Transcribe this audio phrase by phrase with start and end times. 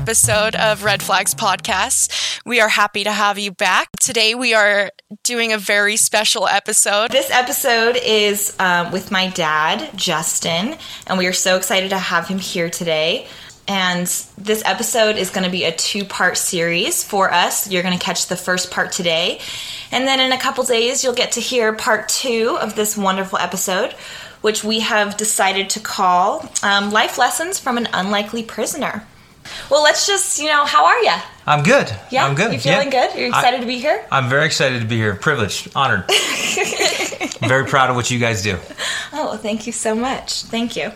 [0.00, 2.40] episode of Red Flags Podcast.
[2.46, 3.90] We are happy to have you back.
[4.00, 4.90] Today we are
[5.24, 7.10] doing a very special episode.
[7.10, 12.26] This episode is um, with my dad, Justin, and we are so excited to have
[12.26, 13.28] him here today.
[13.68, 14.06] And
[14.38, 17.70] this episode is going to be a two part series for us.
[17.70, 19.38] You're going to catch the first part today.
[19.92, 23.38] And then in a couple days, you'll get to hear part two of this wonderful
[23.38, 23.92] episode,
[24.40, 29.04] which we have decided to call um, Life Lessons from an Unlikely Prisoner.
[29.70, 31.14] Well, let's just, you know, how are you?
[31.46, 31.92] I'm good.
[32.10, 32.52] Yeah, I'm good.
[32.52, 33.08] You feeling yeah.
[33.08, 33.18] good?
[33.18, 34.04] You're excited I, to be here?
[34.10, 35.14] I'm very excited to be here.
[35.16, 36.04] Privileged, honored.
[36.08, 38.58] I'm very proud of what you guys do.
[39.12, 40.42] Oh, thank you so much.
[40.44, 40.92] Thank you.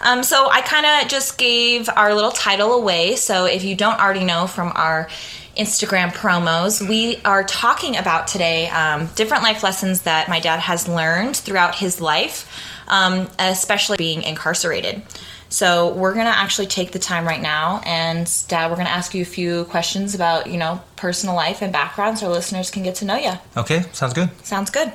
[0.00, 3.16] Um, so I kind of just gave our little title away.
[3.16, 5.08] So if you don't already know from our
[5.56, 10.88] Instagram promos, we are talking about today um, different life lessons that my dad has
[10.88, 12.50] learned throughout his life,
[12.88, 15.02] um, especially being incarcerated.
[15.54, 19.22] So we're gonna actually take the time right now, and Dad, we're gonna ask you
[19.22, 22.96] a few questions about you know personal life and background, so our listeners can get
[22.96, 23.34] to know you.
[23.56, 24.30] Okay, sounds good.
[24.44, 24.92] Sounds good.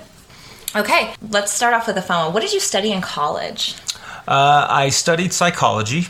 [0.75, 2.33] Okay, let's start off with a phone.
[2.33, 3.75] What did you study in college?
[4.27, 6.07] Uh, I studied psychology,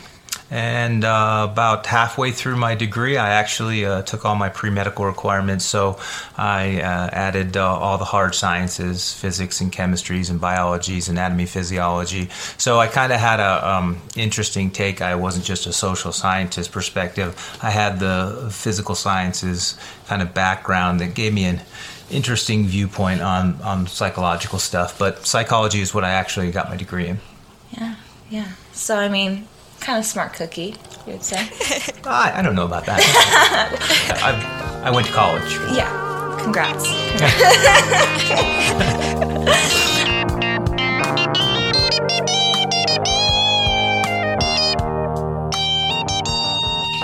[0.50, 5.04] and uh, about halfway through my degree, I actually uh, took all my pre medical
[5.04, 5.64] requirements.
[5.64, 5.98] So
[6.36, 12.28] I uh, added uh, all the hard sciences physics and chemistries and biologies, anatomy, physiology.
[12.58, 15.00] So I kind of had a um, interesting take.
[15.00, 21.00] I wasn't just a social scientist perspective, I had the physical sciences kind of background
[21.00, 21.60] that gave me an
[22.10, 24.98] interesting viewpoint on, on psychological stuff.
[24.98, 27.20] But psychology is what I actually got my degree in.
[27.70, 27.94] Yeah,
[28.28, 28.48] yeah.
[28.72, 29.46] So I mean,
[29.80, 30.76] kind of smart cookie,
[31.06, 31.38] you would say.
[32.04, 33.00] I, I don't know about that.
[34.82, 35.52] I, I went to college.
[35.74, 36.08] yeah.
[36.42, 36.86] Congrats.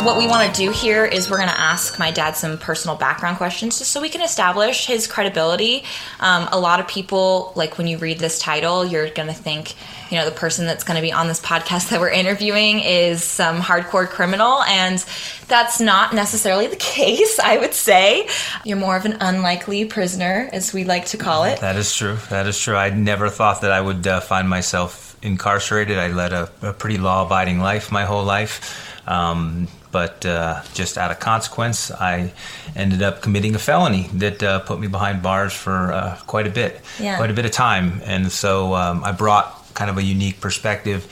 [0.07, 2.97] what we want to do here is we're going to ask my dad some personal
[2.97, 5.83] background questions just so we can establish his credibility.
[6.21, 9.75] Um, a lot of people, like when you read this title, you're going to think,
[10.09, 13.25] you know, the person that's going to be on this podcast that we're interviewing is
[13.25, 14.63] some hardcore criminal.
[14.63, 15.05] And
[15.49, 18.29] that's not necessarily the case, I would say.
[18.65, 21.59] You're more of an unlikely prisoner, as we like to call it.
[21.59, 22.17] That is true.
[22.31, 22.77] That is true.
[22.77, 25.99] I never thought that I would uh, find myself incarcerated.
[25.99, 28.93] I led a, a pretty law abiding life my whole life.
[29.09, 32.33] Um, but uh, just out of consequence, I
[32.75, 36.51] ended up committing a felony that uh, put me behind bars for uh, quite a
[36.51, 37.17] bit, Yeah.
[37.17, 38.01] quite a bit of time.
[38.05, 41.07] And so um, I brought kind of a unique perspective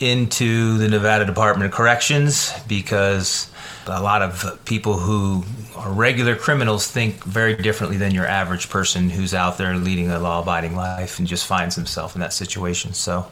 [0.00, 3.50] into the Nevada Department of Corrections because
[3.86, 5.44] a lot of people who
[5.76, 10.18] are regular criminals think very differently than your average person who's out there leading a
[10.18, 12.92] law-abiding life and just finds himself in that situation.
[12.92, 13.26] So,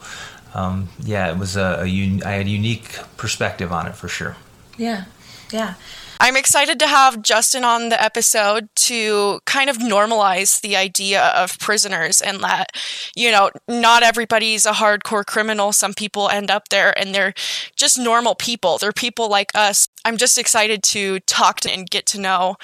[0.55, 4.07] um, yeah, it was a, a un- I had a unique perspective on it for
[4.07, 4.35] sure.
[4.77, 5.05] Yeah,
[5.51, 5.75] yeah.
[6.19, 11.59] I'm excited to have Justin on the episode to kind of normalize the idea of
[11.59, 12.71] prisoners and that,
[13.15, 15.71] you know, not everybody's a hardcore criminal.
[15.73, 17.33] Some people end up there and they're
[17.75, 18.77] just normal people.
[18.79, 19.87] They're people like us.
[20.05, 22.55] I'm just excited to talk to and get to know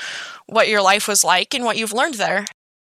[0.48, 2.46] what your life was like and what you've learned there.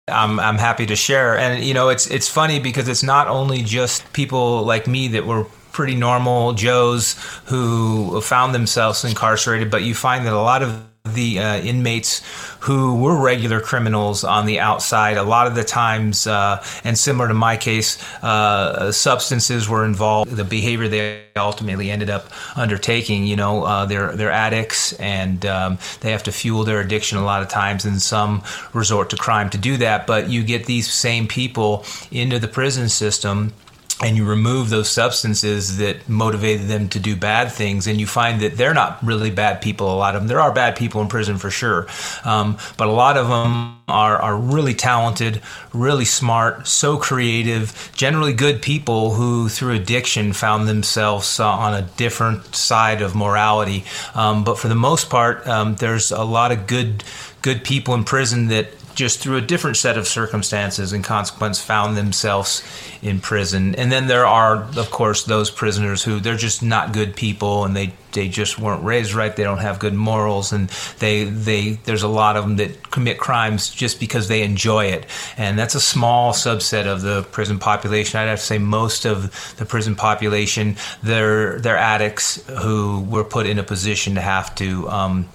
[0.08, 3.62] I'm I'm happy to share, and you know it's it's funny because it's not only
[3.62, 5.44] just people like me that were
[5.78, 10.82] pretty normal Joes who found themselves incarcerated, but you find that a lot of
[11.14, 12.20] the uh, inmates
[12.62, 17.28] who were regular criminals on the outside, a lot of the times, uh, and similar
[17.28, 20.32] to my case, uh, substances were involved.
[20.32, 25.78] The behavior they ultimately ended up undertaking, you know, uh, they're they're addicts and um,
[26.00, 28.42] they have to fuel their addiction a lot of times, and some
[28.74, 30.08] resort to crime to do that.
[30.08, 33.54] But you get these same people into the prison system
[34.00, 38.40] and you remove those substances that motivated them to do bad things, and you find
[38.40, 39.92] that they're not really bad people.
[39.92, 41.88] A lot of them, there are bad people in prison for sure,
[42.24, 45.40] um, but a lot of them are are really talented,
[45.72, 51.82] really smart, so creative, generally good people who, through addiction, found themselves uh, on a
[51.96, 53.84] different side of morality.
[54.14, 57.02] Um, but for the most part, um, there's a lot of good
[57.42, 61.96] good people in prison that just through a different set of circumstances and consequence found
[61.96, 62.64] themselves
[63.02, 63.74] in prison.
[63.76, 67.76] And then there are, of course, those prisoners who they're just not good people and
[67.76, 69.34] they, they just weren't raised right.
[69.34, 70.68] They don't have good morals and
[70.98, 75.06] they, they, there's a lot of them that commit crimes just because they enjoy it.
[75.36, 78.18] And that's a small subset of the prison population.
[78.18, 83.46] I'd have to say most of the prison population, they're, they're addicts who were put
[83.46, 85.28] in a position to have to, um,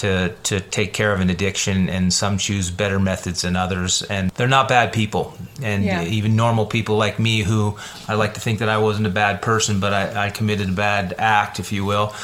[0.00, 4.02] to to take care of an addiction, and some choose better methods than others.
[4.02, 6.02] And they're not bad people, and Yeah.
[6.04, 7.76] even normal people like me who
[8.08, 10.72] I like to think that I wasn't a bad person, but I, I committed a
[10.72, 12.14] bad act, if you will.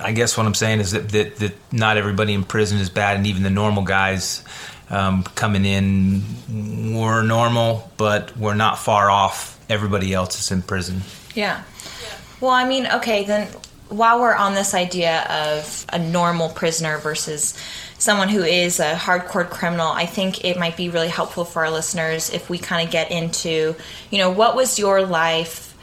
[0.00, 3.16] I guess what I'm saying is that, that, that not everybody in prison is bad,
[3.16, 4.42] and even the normal guys
[4.88, 6.22] um, coming in
[6.94, 11.02] were normal, but we're not far off everybody else that's in prison.
[11.34, 11.62] Yeah.
[12.40, 13.46] Well, I mean, okay, then
[13.90, 17.58] while we're on this idea of a normal prisoner versus
[17.98, 21.70] someone who is a hardcore criminal, I think it might be really helpful for our
[21.70, 23.74] listeners if we kind of get into,
[24.10, 25.76] you know, what was your life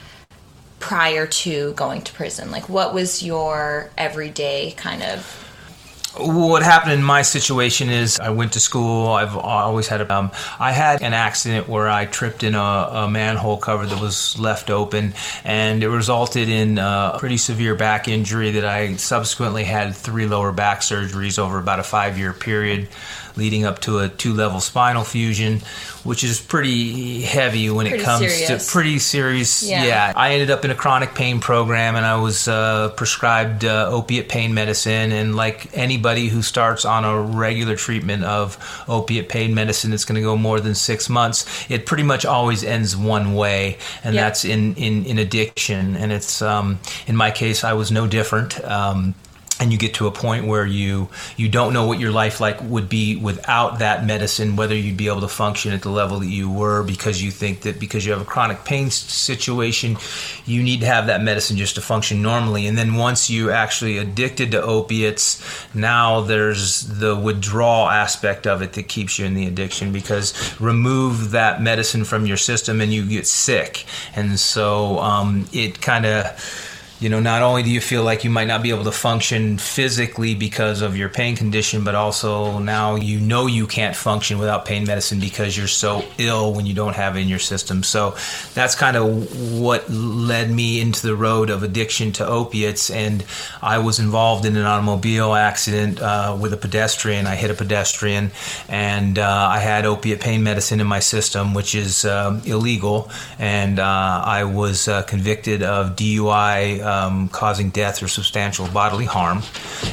[0.80, 2.50] prior to going to prison?
[2.50, 5.47] Like, what was your everyday kind of
[6.20, 9.10] what happened in my situation is I went to school.
[9.10, 10.14] I've always had a.
[10.14, 14.38] Um, I had an accident where I tripped in a, a, manhole cover that was
[14.40, 19.96] left open, and it resulted in a pretty severe back injury that I subsequently had
[19.96, 22.88] three lower back surgeries over about a five year period
[23.38, 25.62] leading up to a two level spinal fusion,
[26.04, 28.66] which is pretty heavy when pretty it comes serious.
[28.66, 29.64] to pretty serious.
[29.64, 29.86] Yeah.
[29.86, 30.14] yeah.
[30.16, 34.30] I ended up in a chronic pain program and I was uh, prescribed uh, opiate
[34.30, 35.12] pain medicine.
[35.12, 38.58] And like anybody who starts on a regular treatment of
[38.88, 41.70] opiate pain medicine, it's going to go more than six months.
[41.70, 44.26] It pretty much always ends one way, and yep.
[44.26, 45.96] that's in, in, in addiction.
[45.96, 48.64] And it's, um, in my case, I was no different.
[48.64, 49.16] Um,
[49.60, 52.62] and you get to a point where you you don't know what your life like
[52.62, 56.28] would be without that medicine whether you'd be able to function at the level that
[56.28, 59.98] you were because you think that because you have a chronic pain situation
[60.46, 62.68] you need to have that medicine just to function normally.
[62.68, 65.44] And then once you actually addicted to opiates
[65.74, 71.32] now there's the withdrawal aspect of it that keeps you in the addiction because remove
[71.32, 73.86] that medicine from your system and you get sick.
[74.16, 78.32] And so um, it kind of you know, not only do you feel like you
[78.32, 82.96] might not be able to function physically because of your pain condition, but also now
[82.96, 86.96] you know you can't function without pain medicine because you're so ill when you don't
[86.96, 87.84] have it in your system.
[87.84, 88.16] So
[88.56, 92.90] that's kind of what led me into the road of addiction to opiates.
[92.90, 93.24] And
[93.62, 97.28] I was involved in an automobile accident uh, with a pedestrian.
[97.28, 98.32] I hit a pedestrian
[98.68, 103.12] and uh, I had opiate pain medicine in my system, which is um, illegal.
[103.38, 109.44] And uh, I was uh, convicted of DUI um, causing death or substantial bodily harm.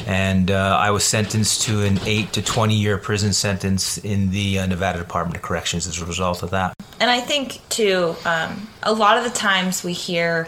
[0.07, 4.59] And uh, I was sentenced to an 8 to 20 year prison sentence in the
[4.59, 6.73] uh, Nevada Department of Corrections as a result of that.
[6.99, 10.47] And I think, too, um, a lot of the times we hear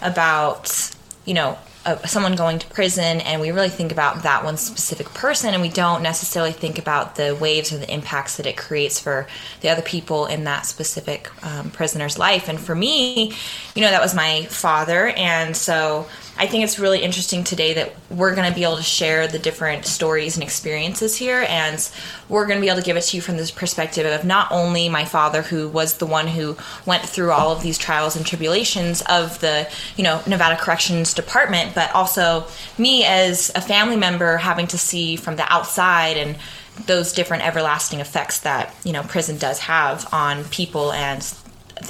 [0.00, 0.94] about,
[1.24, 1.58] you know,
[2.04, 5.68] someone going to prison and we really think about that one specific person and we
[5.68, 9.26] don't necessarily think about the waves or the impacts that it creates for
[9.62, 12.48] the other people in that specific um, prisoner's life.
[12.48, 13.32] And for me
[13.74, 16.06] you know that was my father and so
[16.40, 19.38] I think it's really interesting today that we're going to be able to share the
[19.38, 21.86] different stories and experiences here, and
[22.30, 24.50] we're going to be able to give it to you from this perspective of not
[24.50, 26.56] only my father, who was the one who
[26.86, 31.74] went through all of these trials and tribulations of the, you know, Nevada Corrections Department,
[31.74, 32.46] but also
[32.78, 36.38] me as a family member having to see from the outside and
[36.86, 41.22] those different everlasting effects that you know prison does have on people and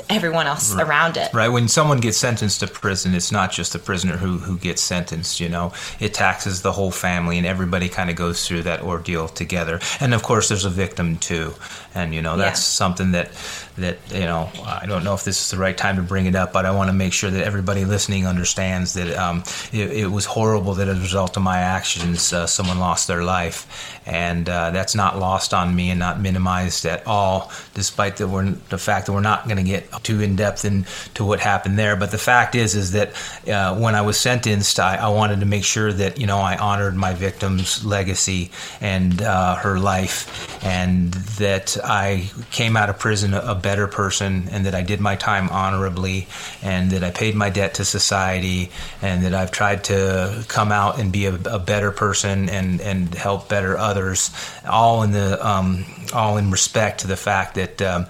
[0.09, 0.87] everyone else right.
[0.87, 1.33] around it.
[1.33, 1.49] Right.
[1.49, 5.41] When someone gets sentenced to prison, it's not just the prisoner who, who gets sentenced,
[5.41, 9.29] you know, it taxes the whole family and everybody kind of goes through that ordeal
[9.29, 9.81] together.
[10.01, 11.55] And of course, there's a victim too.
[11.95, 12.87] And, you know, that's yeah.
[12.87, 13.31] something that,
[13.79, 16.35] that, you know, I don't know if this is the right time to bring it
[16.35, 19.43] up, but I want to make sure that everybody listening understands that um,
[19.73, 23.25] it, it, was horrible that as a result of my actions, uh, someone lost their
[23.25, 24.01] life.
[24.07, 28.27] And uh, that's not lost on me and not minimized at all, despite the,
[28.69, 31.97] the fact that we're not going to get too in depth into what happened there.
[31.97, 33.11] But the fact is, is that
[33.49, 36.57] uh, when I was sentenced, I, I, wanted to make sure that you know I
[36.57, 43.35] honored my victim's legacy and uh, her life, and that I came out of prison
[43.35, 46.29] a, better person, and that I did my time honorably,
[46.63, 48.71] and that I paid my debt to society,
[49.03, 53.15] and that I've tried to come out and be a, a better person and and
[53.15, 54.31] help better others,
[54.69, 57.83] all in the um, all in respect to the fact that.
[57.83, 58.07] Um,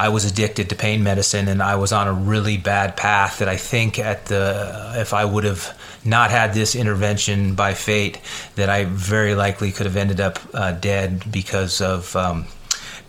[0.00, 3.48] I was addicted to pain medicine and I was on a really bad path that
[3.50, 8.18] I think at the if I would have not had this intervention by fate
[8.54, 12.46] that I very likely could have ended up uh, dead because of um,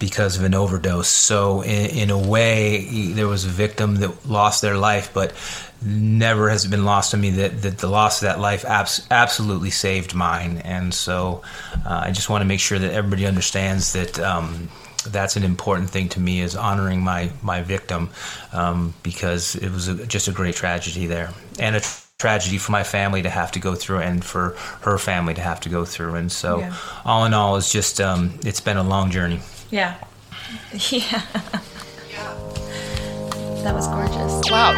[0.02, 1.08] because of an overdose.
[1.08, 5.32] So in, in, a way, there was a victim that lost their life, but
[5.86, 9.08] never has it been lost to me that, that the loss of that life abs-
[9.12, 10.58] absolutely saved mine.
[10.58, 11.44] And so
[11.86, 14.20] uh, I just want to make sure that everybody understands that.
[14.20, 14.70] Um,
[15.04, 18.12] that's an important thing to me is honoring my my victim
[18.54, 22.72] um, because it was a, just a great tragedy there and a tra- tragedy for
[22.72, 25.84] my family to have to go through and for her family to have to go
[25.86, 26.76] through and so yeah.
[27.04, 29.40] all in all it's just um, it's been a long journey
[29.72, 29.98] yeah
[30.92, 31.22] yeah
[33.64, 34.50] That was gorgeous.
[34.50, 34.72] Wow.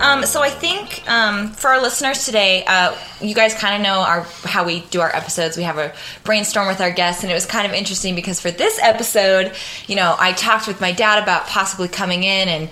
[0.00, 4.00] Um, so I think um, for our listeners today, uh, you guys kind of know
[4.00, 5.56] our how we do our episodes.
[5.56, 8.52] We have a brainstorm with our guests, and it was kind of interesting because for
[8.52, 9.52] this episode,
[9.88, 12.70] you know, I talked with my dad about possibly coming in and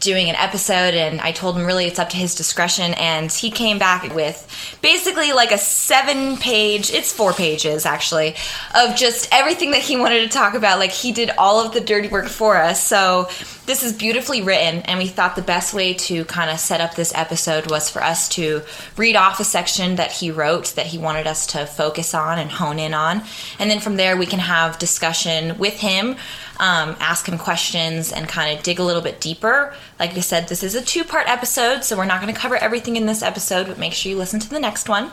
[0.00, 2.94] doing an episode and I told him really it's up to his discretion.
[2.94, 8.34] And he came back with basically like a seven page it's four pages actually
[8.74, 10.78] of just everything that he wanted to talk about.
[10.78, 12.84] Like he did all of the dirty work for us.
[12.84, 13.28] So
[13.66, 16.94] this is beautifully written and we thought the best way to kind of set up
[16.94, 18.62] this episode was for us to
[18.96, 22.50] read off a section that he wrote that he wanted us to focus on and
[22.50, 23.22] hone in on.
[23.58, 26.16] And then from there we can have discussion with him
[26.58, 29.74] um, ask him questions and kind of dig a little bit deeper.
[29.98, 32.56] Like I said, this is a two part episode, so we're not going to cover
[32.56, 35.10] everything in this episode, but make sure you listen to the next one.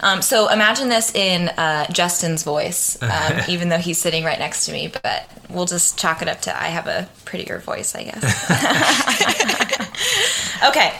[0.00, 4.66] Um, so imagine this in uh, Justin's voice, um, even though he's sitting right next
[4.66, 8.04] to me, but we'll just chalk it up to I have a prettier voice, I
[8.04, 8.24] guess.
[10.68, 10.94] okay.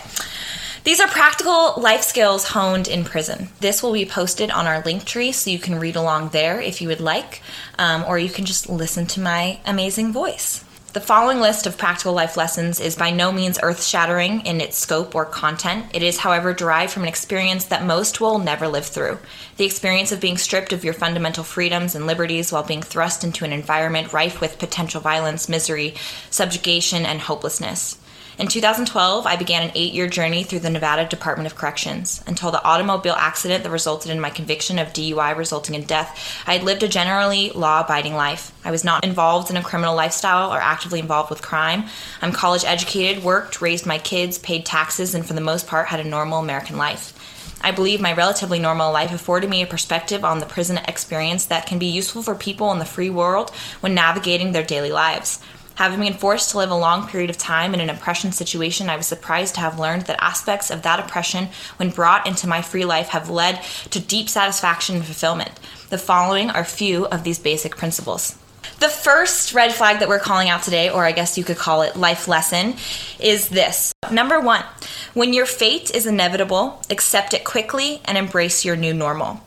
[0.87, 3.49] These are practical life skills honed in prison.
[3.59, 6.81] This will be posted on our link tree so you can read along there if
[6.81, 7.43] you would like,
[7.77, 10.63] um, or you can just listen to my amazing voice.
[10.93, 14.79] The following list of practical life lessons is by no means earth shattering in its
[14.79, 15.87] scope or content.
[15.93, 19.19] It is, however, derived from an experience that most will never live through
[19.57, 23.45] the experience of being stripped of your fundamental freedoms and liberties while being thrust into
[23.45, 25.97] an environment rife with potential violence, misery,
[26.31, 27.99] subjugation, and hopelessness.
[28.39, 32.23] In 2012, I began an eight year journey through the Nevada Department of Corrections.
[32.27, 36.53] Until the automobile accident that resulted in my conviction of DUI resulting in death, I
[36.53, 38.53] had lived a generally law abiding life.
[38.63, 41.87] I was not involved in a criminal lifestyle or actively involved with crime.
[42.21, 46.01] I'm college educated, worked, raised my kids, paid taxes, and for the most part had
[46.01, 47.15] a normal American life.
[47.63, 51.65] I believe my relatively normal life afforded me a perspective on the prison experience that
[51.65, 53.51] can be useful for people in the free world
[53.81, 55.41] when navigating their daily lives.
[55.77, 58.97] Having been forced to live a long period of time in an oppression situation, I
[58.97, 62.87] was surprised to have learned that aspects of that oppression, when brought into my free
[62.87, 65.51] life, have led to deep satisfaction and fulfillment.
[65.91, 68.39] The following are few of these basic principles.
[68.81, 71.83] The first red flag that we're calling out today, or I guess you could call
[71.83, 72.77] it life lesson,
[73.21, 73.93] is this.
[74.11, 74.65] Number one,
[75.13, 79.43] when your fate is inevitable, accept it quickly and embrace your new normal.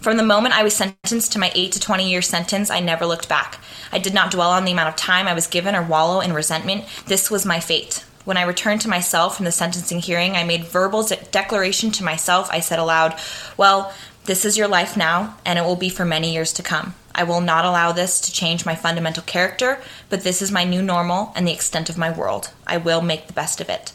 [0.00, 3.04] From the moment I was sentenced to my 8 to 20 year sentence, I never
[3.04, 3.58] looked back.
[3.92, 6.32] I did not dwell on the amount of time I was given or wallow in
[6.32, 6.84] resentment.
[7.06, 8.02] This was my fate.
[8.24, 12.04] When I returned to myself from the sentencing hearing, I made verbal de- declaration to
[12.04, 12.48] myself.
[12.50, 13.14] I said aloud,
[13.58, 13.92] Well,
[14.24, 16.94] this is your life now, and it will be for many years to come.
[17.14, 20.80] I will not allow this to change my fundamental character, but this is my new
[20.80, 22.52] normal and the extent of my world.
[22.66, 23.92] I will make the best of it.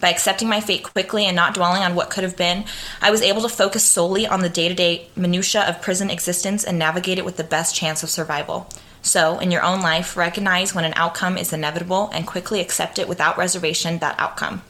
[0.00, 2.64] By accepting my fate quickly and not dwelling on what could have been,
[3.02, 6.62] I was able to focus solely on the day to day minutiae of prison existence
[6.62, 8.68] and navigate it with the best chance of survival.
[9.02, 13.08] So, in your own life, recognize when an outcome is inevitable and quickly accept it
[13.08, 14.62] without reservation that outcome.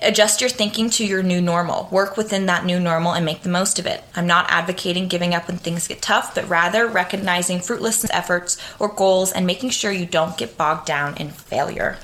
[0.00, 1.88] Adjust your thinking to your new normal.
[1.90, 4.04] Work within that new normal and make the most of it.
[4.14, 8.88] I'm not advocating giving up when things get tough, but rather recognizing fruitless efforts or
[8.88, 11.98] goals and making sure you don't get bogged down in failure.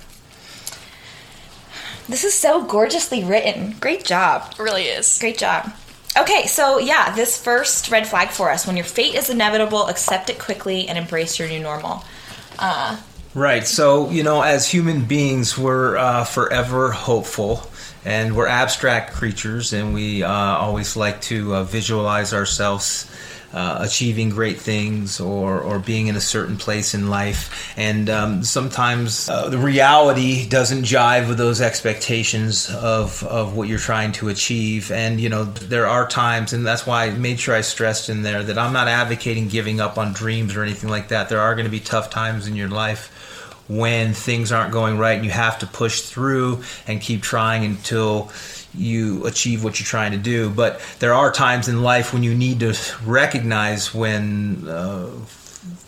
[2.09, 3.77] This is so gorgeously written.
[3.81, 4.53] Great job.
[4.53, 5.19] It really is.
[5.19, 5.73] Great job.
[6.17, 10.31] Okay, so yeah, this first red flag for us when your fate is inevitable, accept
[10.31, 12.05] it quickly and embrace your new normal.
[12.59, 12.99] Uh,
[13.35, 13.67] Right.
[13.67, 17.69] So, you know, as human beings, we're uh, forever hopeful
[18.05, 23.11] and we're abstract creatures, and we uh, always like to uh, visualize ourselves.
[23.55, 27.73] Uh, achieving great things or, or being in a certain place in life.
[27.77, 33.79] And um, sometimes uh, the reality doesn't jive with those expectations of, of what you're
[33.79, 34.91] trying to achieve.
[34.91, 38.23] And, you know, there are times, and that's why I made sure I stressed in
[38.23, 41.29] there that I'm not advocating giving up on dreams or anything like that.
[41.29, 43.13] There are going to be tough times in your life
[43.69, 48.33] when things aren't going right and you have to push through and keep trying until
[48.77, 50.51] you achieve what you're trying to do.
[50.51, 55.11] But there are times in life when you need to recognize when uh,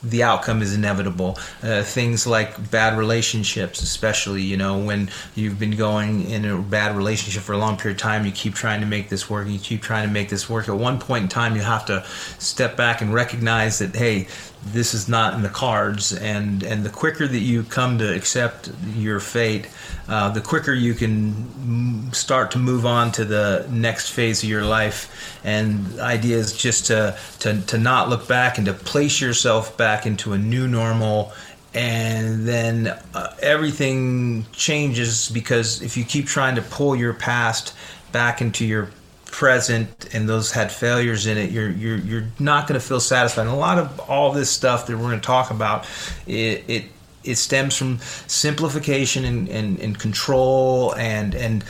[0.02, 1.38] the outcome is inevitable.
[1.62, 6.96] Uh, things like bad relationships, especially, you know, when you've been going in a bad
[6.96, 9.58] relationship for a long period of time, you keep trying to make this work, you
[9.58, 10.68] keep trying to make this work.
[10.68, 12.04] At one point in time, you have to
[12.38, 14.28] step back and recognize that, hey,
[14.64, 18.70] this is not in the cards and and the quicker that you come to accept
[18.96, 19.68] your fate
[20.08, 24.64] uh, the quicker you can start to move on to the next phase of your
[24.64, 25.40] life.
[25.44, 29.76] And the idea is just to to, to not look back and to place yourself
[29.76, 31.32] back into a new normal
[31.74, 37.74] and then uh, everything changes because if you keep trying to pull your past
[38.12, 38.88] back into your
[39.36, 43.42] present and those had failures in it, you're you're you're not going to feel satisfied.
[43.42, 45.86] And a lot of all this stuff that we're going to talk about,
[46.26, 46.84] it, it
[47.22, 51.64] it stems from simplification and, and, and control and and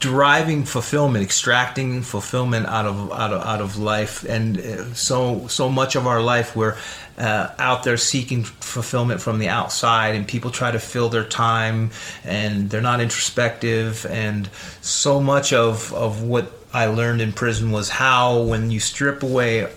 [0.00, 5.68] deriving fulfillment, extracting fulfillment out of out of out of life, and uh, so so
[5.68, 6.76] much of our life we're
[7.18, 11.90] uh, out there seeking fulfillment from the outside, and people try to fill their time,
[12.24, 14.48] and they're not introspective, and
[14.80, 19.72] so much of of what I learned in prison was how when you strip away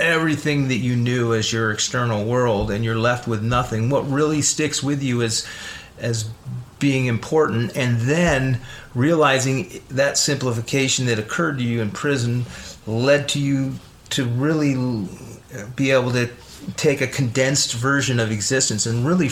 [0.00, 4.42] everything that you knew as your external world and you're left with nothing what really
[4.42, 5.46] sticks with you is
[5.98, 6.28] as
[6.82, 7.76] being important.
[7.76, 8.60] And then
[8.92, 12.44] realizing that simplification that occurred to you in prison
[12.86, 13.74] led to you
[14.10, 15.08] to really
[15.76, 16.28] be able to
[16.76, 19.28] take a condensed version of existence and really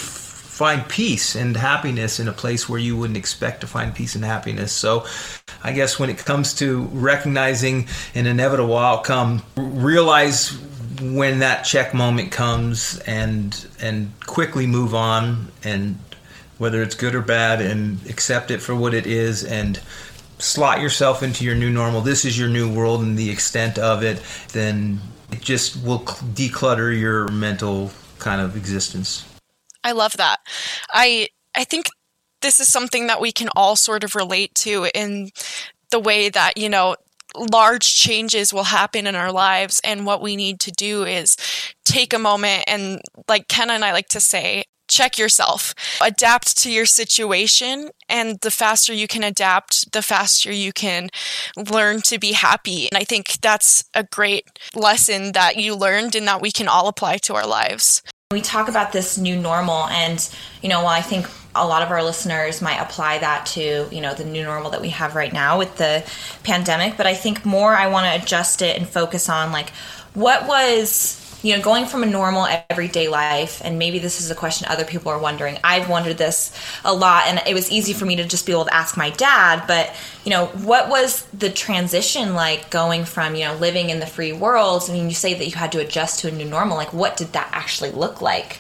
[0.61, 4.23] find peace and happiness in a place where you wouldn't expect to find peace and
[4.23, 4.75] happiness.
[4.75, 5.07] So,
[5.62, 10.50] I guess when it comes to recognizing an inevitable outcome, realize
[11.00, 15.99] when that check moment comes and and quickly move on and
[16.59, 19.81] whether it's good or bad, and accept it for what it is and
[20.38, 22.02] slot yourself into your new normal.
[22.02, 25.00] This is your new world and the extent of it, then
[25.33, 29.25] it just will declutter your mental kind of existence.
[29.84, 30.38] I love that.
[30.92, 31.87] I I think
[32.42, 35.30] this is something that we can all sort of relate to in
[35.90, 36.96] the way that, you know,
[37.52, 41.37] large changes will happen in our lives and what we need to do is
[41.84, 45.72] take a moment and like Kenna and I like to say check yourself,
[46.02, 47.90] adapt to your situation.
[48.08, 51.08] And the faster you can adapt, the faster you can
[51.56, 52.88] learn to be happy.
[52.90, 56.88] And I think that's a great lesson that you learned and that we can all
[56.88, 58.02] apply to our lives.
[58.33, 60.29] We talk about this new normal, and
[60.62, 64.01] you know, while I think a lot of our listeners might apply that to you
[64.01, 66.09] know the new normal that we have right now with the
[66.45, 69.71] pandemic, but I think more I want to adjust it and focus on like
[70.14, 74.35] what was you know, going from a normal everyday life, and maybe this is a
[74.35, 75.59] question other people are wondering.
[75.64, 76.53] I've wondered this
[76.85, 79.11] a lot, and it was easy for me to just be able to ask my
[79.11, 79.64] dad.
[79.66, 84.07] But you know, what was the transition like going from you know living in the
[84.07, 84.85] free world?
[84.88, 86.76] I mean, you say that you had to adjust to a new normal.
[86.76, 88.59] Like, what did that actually look like?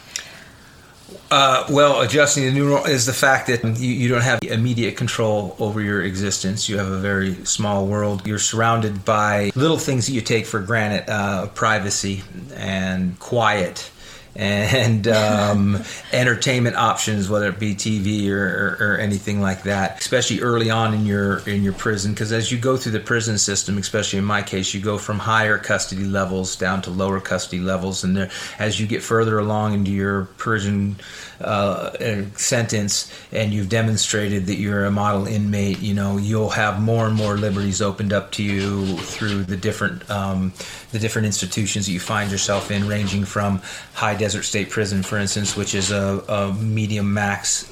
[1.30, 5.54] Uh, well, adjusting the new is the fact that you, you, don't have immediate control
[5.60, 6.68] over your existence.
[6.68, 8.26] You have a very small world.
[8.26, 13.90] You're surrounded by little things that you take for granted uh, privacy and quiet
[14.36, 19.98] and um, entertainment options, whether it be TV or, or, or, anything like that.
[19.98, 23.38] Especially early on in your in your prison, because as you go through the prison
[23.38, 27.60] system, especially in my case, you go from higher custody levels down to lower custody
[27.60, 30.96] levels, and there, as you get further along into your prison
[31.40, 31.90] uh,
[32.36, 37.16] sentence, and you've demonstrated that you're a model inmate, you know you'll have more and
[37.16, 40.52] more liberties opened up to you through the different um,
[40.92, 43.60] the different institutions that you find yourself in, ranging from
[43.94, 47.64] high Desert State Prison, for instance, which is a, a medium max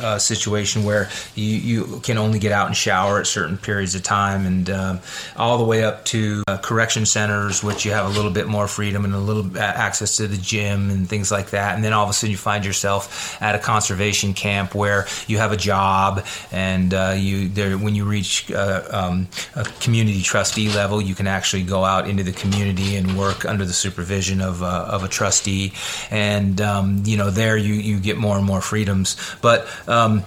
[0.00, 4.02] uh, situation where you, you can only get out and shower at certain periods of
[4.02, 4.98] time, and uh,
[5.36, 8.68] all the way up to uh, correction centers, which you have a little bit more
[8.68, 11.74] freedom and a little access to the gym and things like that.
[11.74, 15.38] And then all of a sudden, you find yourself at a conservation camp where you
[15.38, 20.68] have a job, and uh, you there when you reach uh, um, a community trustee
[20.68, 24.62] level, you can actually go out into the community and work under the supervision of
[24.62, 25.72] of a trustee,
[26.10, 30.24] and um, you know there you you get more and more freedoms, but um,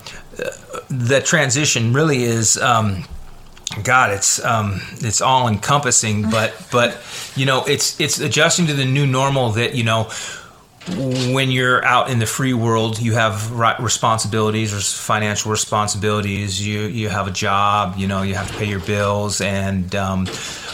[0.89, 2.57] the transition really is.
[2.57, 3.05] Um,
[3.83, 6.97] God, it's um, it's all encompassing, but but
[7.35, 10.09] you know, it's it's adjusting to the new normal that you know
[10.87, 16.65] when you're out in the free world, you have responsibilities or financial responsibilities.
[16.65, 20.27] You you have a job, you know, you have to pay your bills, and um,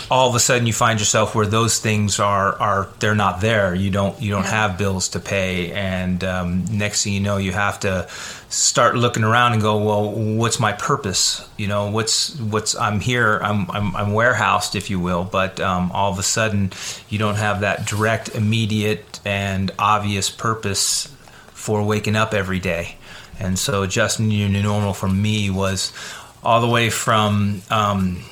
[0.10, 3.76] all of a sudden you find yourself where those things are are they're not there.
[3.76, 7.52] You don't you don't have bills to pay, and um, next thing you know, you
[7.52, 8.08] have to
[8.50, 11.48] start looking around and go, well, what's my purpose?
[11.58, 15.92] You know, what's what's I'm here, I'm I'm, I'm warehoused, if you will, but um,
[15.92, 16.72] all of a sudden
[17.10, 21.16] you don't have that direct, immediate, and obvious purpose
[21.52, 22.98] for waking up every day.
[23.40, 25.94] And so your new normal for me was
[26.44, 28.24] all the way from um,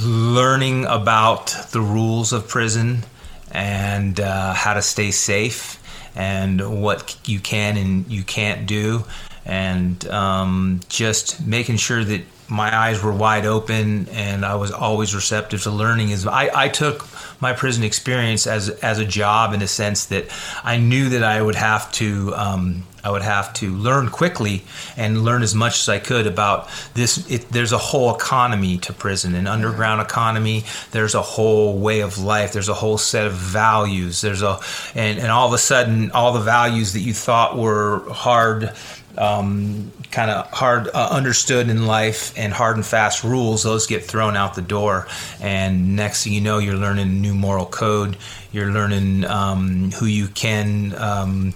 [0.00, 3.04] learning about the rules of prison
[3.50, 5.78] and uh, how to stay safe
[6.14, 9.04] and what you can and you can't do
[9.44, 15.14] and um, just making sure that my eyes were wide open and I was always
[15.14, 16.10] receptive to learning.
[16.10, 17.06] Is I, I took
[17.40, 20.26] my prison experience as as a job in a sense that
[20.64, 24.62] I knew that I would have to um, I would have to learn quickly
[24.96, 27.30] and learn as much as I could about this.
[27.30, 30.64] It, there's a whole economy to prison, an underground economy.
[30.90, 32.52] There's a whole way of life.
[32.52, 34.20] There's a whole set of values.
[34.20, 34.58] There's a
[34.94, 38.72] and and all of a sudden, all the values that you thought were hard
[39.18, 44.04] um, kind of hard uh, understood in life and hard and fast rules, those get
[44.04, 45.06] thrown out the door.
[45.40, 48.16] And next thing you know, you're learning new moral code.
[48.52, 50.94] You're learning um, who you can.
[50.96, 51.54] Um,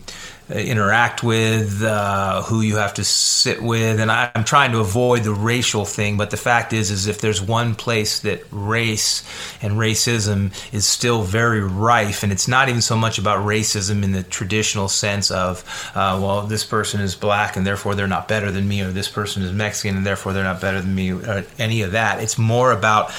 [0.50, 5.24] interact with, uh, who you have to sit with, and I, am trying to avoid
[5.24, 6.18] the racial thing.
[6.18, 9.24] But the fact is, is if there's one place that race
[9.62, 14.12] and racism is still very rife, and it's not even so much about racism in
[14.12, 18.50] the traditional sense of, uh, well, this person is black and therefore they're not better
[18.50, 21.44] than me, or this person is Mexican and therefore they're not better than me, or
[21.59, 22.22] any of that.
[22.22, 23.12] It's more about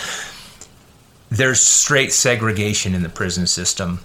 [1.31, 3.99] there's straight segregation in the prison system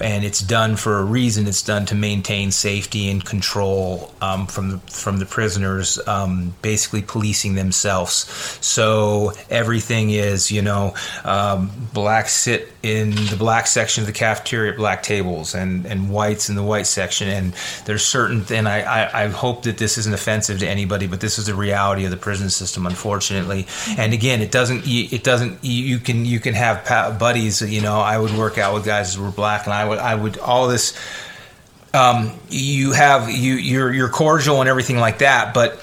[0.00, 1.46] and it's done for a reason.
[1.46, 7.02] It's done to maintain safety and control um, from the from the prisoners, um, basically
[7.02, 8.28] policing themselves.
[8.60, 14.72] So everything is, you know, um, blacks sit in the black section of the cafeteria
[14.72, 17.28] at black tables, and and whites in the white section.
[17.28, 21.20] And there's certain, and I, I, I hope that this isn't offensive to anybody, but
[21.20, 23.66] this is the reality of the prison system, unfortunately.
[23.96, 27.60] And again, it doesn't it doesn't you can you can have buddies.
[27.62, 30.14] You know, I would work out with guys who were black, and I would I
[30.14, 30.98] would all this.
[31.94, 35.82] Um, you have you you're you're cordial and everything like that, but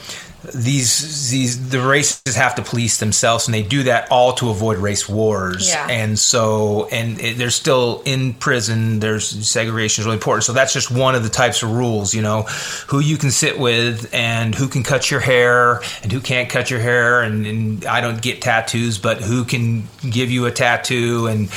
[0.54, 4.78] these these the races have to police themselves and they do that all to avoid
[4.78, 5.70] race wars.
[5.70, 5.88] Yeah.
[5.90, 9.00] and so and it, they're still in prison.
[9.00, 10.44] There's segregation is really important.
[10.44, 12.44] So that's just one of the types of rules you know
[12.88, 16.70] who you can sit with and who can cut your hair and who can't cut
[16.70, 17.22] your hair.
[17.22, 21.28] And, and i don't get tattoos but who can give you a tattoo?
[21.28, 21.50] And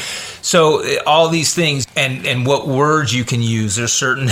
[0.42, 3.76] so all these things and and what words you can use.
[3.76, 4.28] There's certain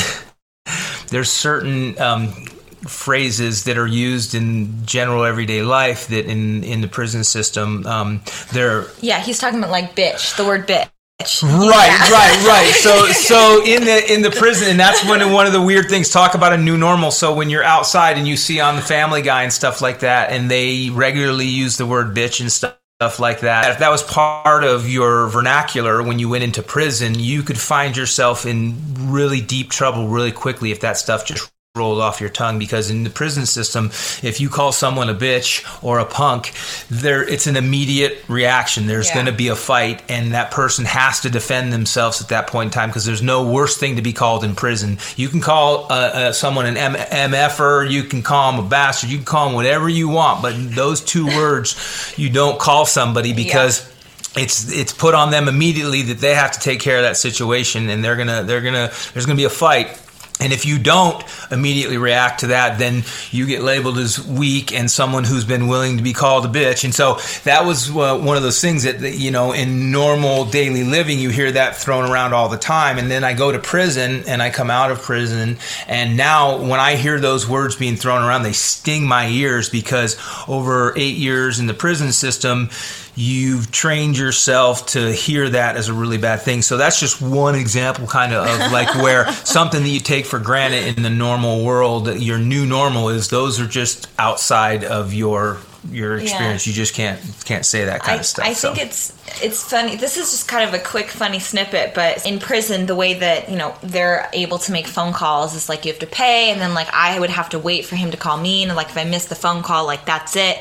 [1.09, 2.47] there's certain um,
[2.87, 8.23] phrases that are used in general everyday life that in in the prison system um,
[8.53, 12.13] they're yeah he's talking about like bitch the word bitch Right, yeah.
[12.13, 12.75] right, right.
[12.75, 16.11] So, so in the in the prison, and that's when one of the weird things
[16.11, 17.11] talk about a new normal.
[17.11, 20.31] So when you're outside and you see on the Family Guy and stuff like that,
[20.31, 23.73] and they regularly use the word bitch and stuff stuff like that.
[23.73, 27.95] If that was part of your vernacular when you went into prison, you could find
[27.95, 32.59] yourself in really deep trouble really quickly if that stuff just rolled off your tongue
[32.59, 33.87] because in the prison system
[34.23, 36.53] if you call someone a bitch or a punk
[36.91, 38.87] there it's an immediate reaction.
[38.87, 39.15] There's yeah.
[39.15, 42.69] going to be a fight and that person has to defend themselves at that point
[42.69, 44.99] in time because there's no worse thing to be called in prison.
[45.17, 49.11] You can call uh, uh, someone an M- mf'er you can call them a bastard
[49.11, 53.33] you can call them whatever you want but those two words you don't call somebody
[53.33, 53.93] because yeah
[54.37, 57.89] it's it's put on them immediately that they have to take care of that situation
[57.89, 59.99] and they're gonna they're gonna there's gonna be a fight
[60.39, 64.91] and if you don't immediately react to that, then you get labeled as weak and
[64.91, 66.85] someone who's been willing to be called a bitch.
[66.85, 70.85] And so that was uh, one of those things that, you know, in normal daily
[70.85, 72.99] living, you hear that thrown around all the time.
[72.99, 75.57] And then I go to prison and I come out of prison.
[75.87, 80.19] And now when I hear those words being thrown around, they sting my ears because
[80.47, 82.69] over eight years in the prison system,
[83.17, 86.61] you've trained yourself to hear that as a really bad thing.
[86.61, 90.39] So that's just one example, kind of, of like where something that you take for
[90.39, 95.59] granted in the normal world, your new normal is those are just outside of your
[95.91, 96.67] your experience.
[96.67, 96.71] Yeah.
[96.71, 98.45] You just can't can't say that kind I, of stuff.
[98.45, 98.83] I think so.
[98.83, 99.97] it's it's funny.
[99.97, 103.49] This is just kind of a quick funny snippet, but in prison, the way that
[103.49, 106.61] you know they're able to make phone calls is like you have to pay, and
[106.61, 108.99] then like I would have to wait for him to call me, and like if
[108.99, 110.59] I miss the phone call, like that's it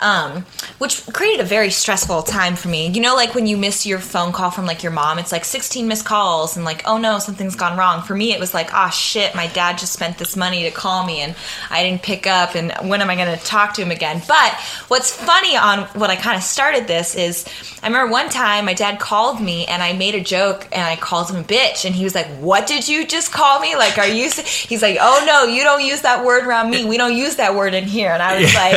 [0.00, 0.44] um,
[0.78, 2.88] which created a very stressful time for me.
[2.88, 5.44] You know, like when you miss your phone call from like your mom, it's like
[5.44, 8.02] 16 missed calls and like, oh no, something's gone wrong.
[8.02, 11.06] For me, it was like, oh shit, my dad just spent this money to call
[11.06, 11.34] me and
[11.70, 14.22] I didn't pick up and when am I going to talk to him again?
[14.26, 14.54] But
[14.88, 17.44] what's funny on what I kind of started this is
[17.82, 20.96] I remember one time my dad called me and I made a joke and I
[20.96, 23.76] called him a bitch and he was like, what did you just call me?
[23.76, 26.84] Like, are you, he's like, oh no, you don't use that word around me.
[26.84, 28.10] We don't use that word in here.
[28.10, 28.74] And I was like,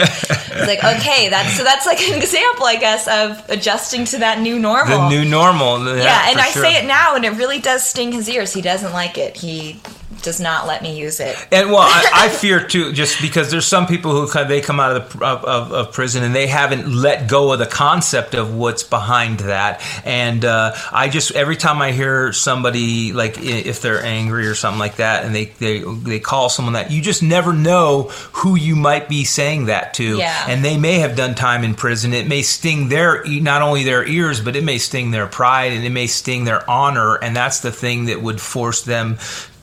[0.51, 4.05] I was like, okay okay, that's so that's like an example, I guess, of adjusting
[4.05, 4.99] to that new normal.
[4.99, 5.85] The new normal.
[5.85, 6.63] Yeah, yeah and I sure.
[6.63, 8.53] say it now, and it really does sting his ears.
[8.53, 9.37] He doesn't like it.
[9.37, 9.79] He
[10.21, 11.35] does not let me use it.
[11.51, 14.95] And well, I, I fear too, just because there's some people who they come out
[14.95, 18.53] of, the, of, of, of prison and they haven't let go of the concept of
[18.53, 19.81] what's behind that.
[20.05, 24.79] And uh, I just every time I hear somebody like if they're angry or something
[24.79, 28.03] like that, and they they they call someone that, you just never know
[28.33, 30.17] who you might be saying that to.
[30.17, 30.45] Yeah.
[30.47, 32.13] And they may have done time in prison.
[32.13, 35.83] It may sting their not only their ears, but it may sting their pride and
[35.83, 37.15] it may sting their honor.
[37.15, 39.17] And that's the thing that would force them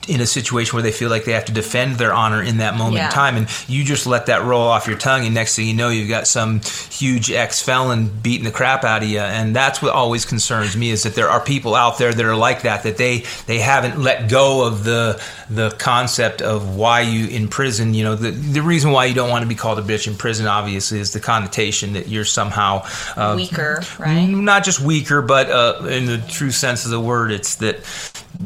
[0.09, 2.77] in a situation where they feel like they have to defend their honor in that
[2.77, 3.07] moment Yeah.
[3.07, 5.75] in time and you just let that roll off your tongue and next thing you
[5.75, 9.93] know you've got some huge ex-felon beating the crap out of you and that's what
[9.93, 12.97] always concerns me is that there are people out there that are like that that
[12.97, 18.05] they they haven't let go of the the concept of why you in prison you
[18.05, 20.47] know the, the reason why you don't want to be called a bitch in prison
[20.47, 22.83] obviously is the connotation that you're somehow
[23.17, 24.27] uh, Weaker, right?
[24.27, 27.77] not just weaker, but uh, in the true sense of the word, it's that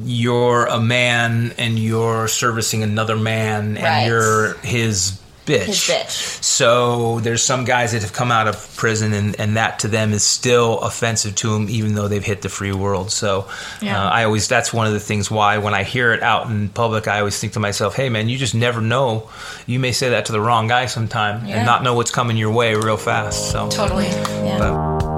[0.05, 4.07] you're a man and you're servicing another man and Right.
[4.07, 5.65] you're his bitch.
[5.65, 6.43] His bitch.
[6.45, 10.13] So there's some guys that have come out of prison and, and that to them
[10.13, 13.11] is still offensive to them, even though they've hit the free world.
[13.11, 13.47] So
[13.81, 14.05] Yeah.
[14.05, 16.69] uh, I always, that's one of the things why when I hear it out in
[16.69, 19.31] public, I always think to myself, hey man, you just never know.
[19.67, 21.57] You may say that to the wrong guy sometime Yeah.
[21.57, 23.51] and not know what's coming your way real fast.
[23.51, 24.05] So Totally.
[24.09, 25.15] Yeah.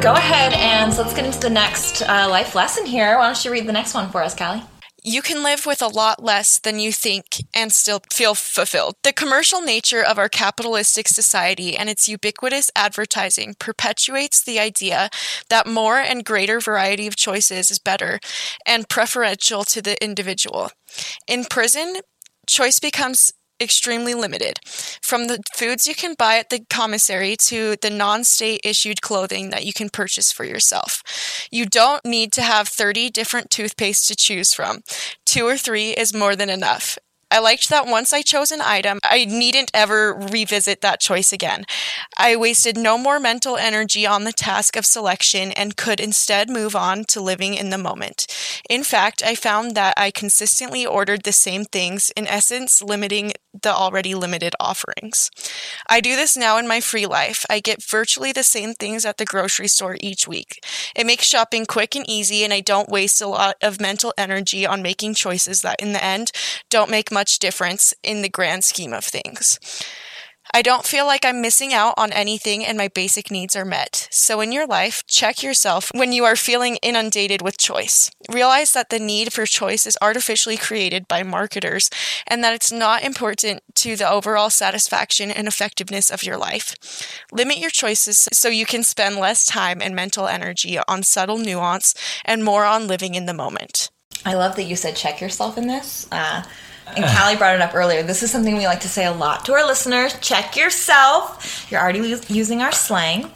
[0.00, 3.18] Go ahead and so let's get into the next uh, life lesson here.
[3.18, 4.62] Why don't you read the next one for us, Kalie?
[5.04, 8.94] You can live with a lot less than you think and still feel fulfilled.
[9.02, 15.10] The commercial nature of our capitalistic society and its ubiquitous advertising perpetuates the idea
[15.50, 18.20] that more and greater variety of choices is better
[18.64, 20.70] and preferential to the individual.
[21.28, 21.96] In prison,
[22.46, 24.58] choice becomes extremely limited.
[25.02, 29.50] From the foods you can buy at the commissary to the non state issued clothing
[29.50, 31.02] that you can purchase for yourself.
[31.50, 34.80] You don't need to have 30 different toothpastes to choose from.
[35.26, 36.98] Two or three is more than enough.
[37.32, 41.64] I liked that once I chose an item, I needn't ever revisit that choice again.
[42.18, 46.74] I wasted no more mental energy on the task of selection and could instead move
[46.74, 48.26] on to living in the moment.
[48.68, 53.72] In fact, I found that I consistently ordered the same things, in essence, limiting the
[53.72, 55.30] already limited offerings.
[55.88, 57.44] I do this now in my free life.
[57.50, 60.64] I get virtually the same things at the grocery store each week.
[60.94, 64.66] It makes shopping quick and easy, and I don't waste a lot of mental energy
[64.66, 66.30] on making choices that, in the end,
[66.68, 69.58] don't make much difference in the grand scheme of things.
[70.52, 74.08] I don't feel like I'm missing out on anything and my basic needs are met.
[74.10, 78.10] So, in your life, check yourself when you are feeling inundated with choice.
[78.28, 81.88] Realize that the need for choice is artificially created by marketers
[82.26, 86.74] and that it's not important to the overall satisfaction and effectiveness of your life.
[87.30, 91.94] Limit your choices so you can spend less time and mental energy on subtle nuance
[92.24, 93.90] and more on living in the moment.
[94.24, 96.08] I love that you said check yourself in this.
[96.10, 96.42] Uh,
[96.96, 98.02] and Kalie brought it up earlier.
[98.02, 100.18] This is something we like to say a lot to our listeners.
[100.20, 101.70] Check yourself.
[101.70, 103.30] You're already using our slang.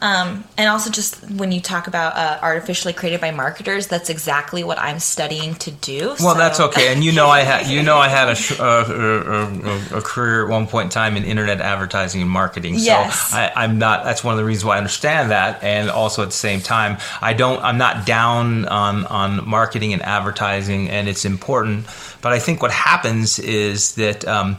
[0.00, 4.62] Um, and also, just when you talk about uh, artificially created by marketers, that's exactly
[4.62, 6.08] what I'm studying to do.
[6.20, 8.60] Well, so- that's okay, and you know I had you know I had a, sh-
[8.60, 12.78] uh, a, a, a career at one point in time in internet advertising and marketing.
[12.78, 13.32] So Yes.
[13.34, 14.04] I, I'm not.
[14.04, 16.98] That's one of the reasons why I understand that, and also at the same time,
[17.20, 17.60] I don't.
[17.64, 21.86] I'm not down on on marketing and advertising, and it's important.
[22.22, 24.24] But I think what happens is that.
[24.28, 24.58] Um,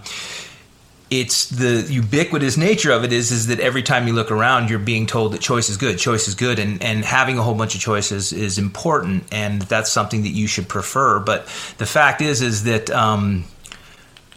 [1.10, 4.78] it's the ubiquitous nature of it is is that every time you look around you're
[4.78, 7.74] being told that choice is good choice is good and and having a whole bunch
[7.74, 11.20] of choices is important and that's something that you should prefer.
[11.20, 11.46] But
[11.78, 13.46] the fact is is that um,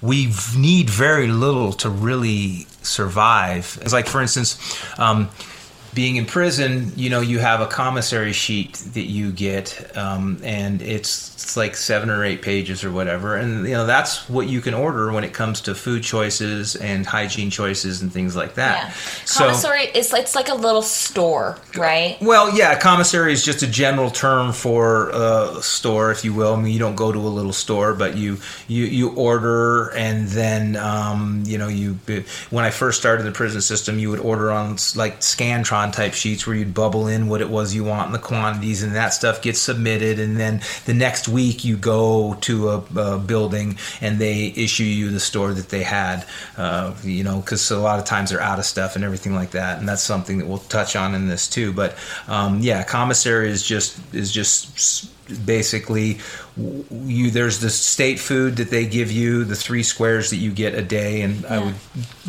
[0.01, 3.79] we need very little to really survive.
[3.83, 4.59] It's like for instance
[4.99, 5.29] um,
[5.95, 10.81] being in prison, you know, you have a commissary sheet that you get, um, and
[10.81, 14.61] it's, it's like seven or eight pages or whatever, and you know that's what you
[14.61, 18.87] can order when it comes to food choices and hygiene choices and things like that.
[18.87, 18.93] Yeah.
[19.27, 22.17] So, Commissary is it's like a little store, right?
[22.23, 26.55] well, yeah, commissary is just a general term for a store, if you will.
[26.55, 30.29] I mean, you don't go to a little store, but you you you order, and
[30.29, 31.99] then um, you know you.
[32.51, 36.47] When I first started the prison system, you would order on like Scantron type sheets
[36.47, 39.43] where you'd bubble in what it was you want and the quantities, and that stuff
[39.43, 44.53] gets submitted, and then the next week you go to a, a building and they
[44.57, 46.25] issue you the store that they had.
[46.57, 49.51] Uh, you know, because a lot of times they're out of stuff and everything like
[49.51, 51.73] that, and that's something that we'll touch on in this too.
[51.73, 51.97] But
[52.29, 56.19] um, yeah, commissary is just is just basically
[56.57, 60.75] you there's the state food that they give you the three squares that you get
[60.75, 61.61] a day and yeah.
[61.61, 61.75] i would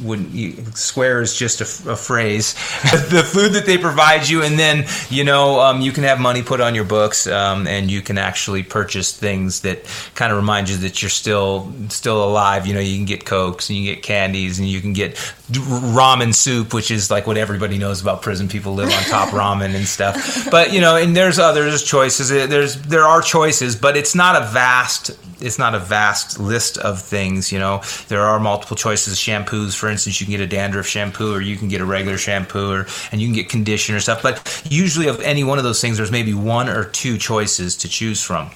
[0.02, 2.56] wouldn't you, square is just a, a phrase.
[3.14, 6.42] The food that they provide you and then you know um, you can have money
[6.42, 9.84] put on your books um, and you can actually purchase things that
[10.16, 12.66] kind of remind you that you're still still alive.
[12.66, 15.16] You know you can get cokes and you can get candies and you can get
[15.52, 19.76] ramen soup which is like what everybody knows about prison people live on top ramen
[19.76, 20.50] and stuff.
[20.50, 22.30] But you know and there's others choices.
[22.30, 25.12] There's there are choices but it's not a vast
[25.44, 27.52] it's not a vast list of things.
[27.52, 29.76] You know, there are multiple choices of shampoos.
[29.76, 32.72] For instance, you can get a dandruff shampoo, or you can get a regular shampoo,
[32.72, 34.24] or and you can get conditioner stuff.
[34.24, 37.90] But usually, of any one of those things, there's maybe one or two choices to
[37.90, 38.52] choose from.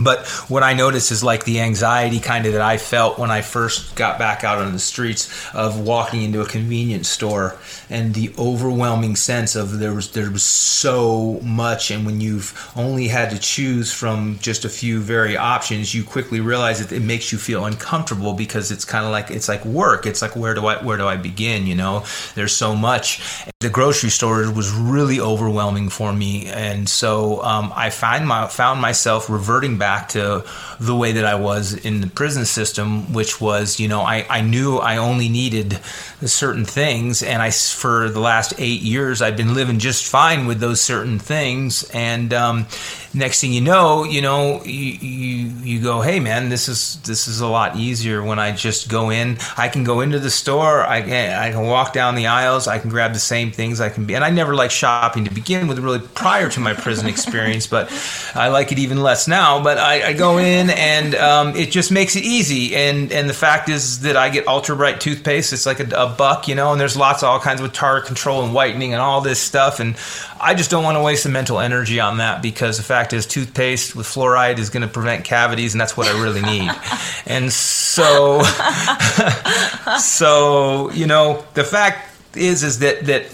[0.00, 3.42] But what I notice is like the anxiety kind of that I felt when I
[3.42, 7.58] first got back out on the streets of walking into a convenience store
[7.90, 13.08] and the overwhelming sense of there was there was so much and when you've only
[13.08, 17.30] had to choose from just a few very options you quickly realize that it makes
[17.30, 20.06] you feel uncomfortable because it's kind of like it's like work.
[20.06, 22.04] It's like where do I where do I begin you know?
[22.34, 23.20] There's so much.
[23.60, 28.80] The grocery store was really overwhelming for me and so um, I find my found
[28.80, 30.44] myself reverting back to
[30.78, 34.40] the way that I was in the prison system, which was, you know, I, I
[34.40, 35.80] knew I only needed
[36.24, 37.22] certain things.
[37.22, 41.18] And I, for the last eight years, I've been living just fine with those certain
[41.18, 41.82] things.
[41.92, 42.66] And, um,
[43.14, 47.28] next thing you know, you know, you, you, you go, hey man, this is this
[47.28, 49.38] is a lot easier when I just go in.
[49.56, 50.80] I can go into the store.
[50.80, 52.66] I can I can walk down the aisles.
[52.66, 53.80] I can grab the same things.
[53.80, 56.74] I can be, and I never liked shopping to begin with, really prior to my
[56.74, 57.92] prison experience, but
[58.34, 59.62] I like it even less now.
[59.62, 62.74] But I, I go in and um, it just makes it easy.
[62.74, 65.52] And and the fact is that I get ultra bright toothpaste.
[65.52, 68.06] It's like a, a buck, you know, and there's lots of all kinds of tartar
[68.06, 69.80] control and whitening and all this stuff.
[69.80, 69.96] And
[70.40, 73.26] I just don't want to waste the mental energy on that because the fact is,
[73.26, 76.70] toothpaste with fluoride is going to prevent cavities, and that's what I really need.
[77.26, 78.42] and so,
[79.98, 83.26] so you know, the fact is, is that that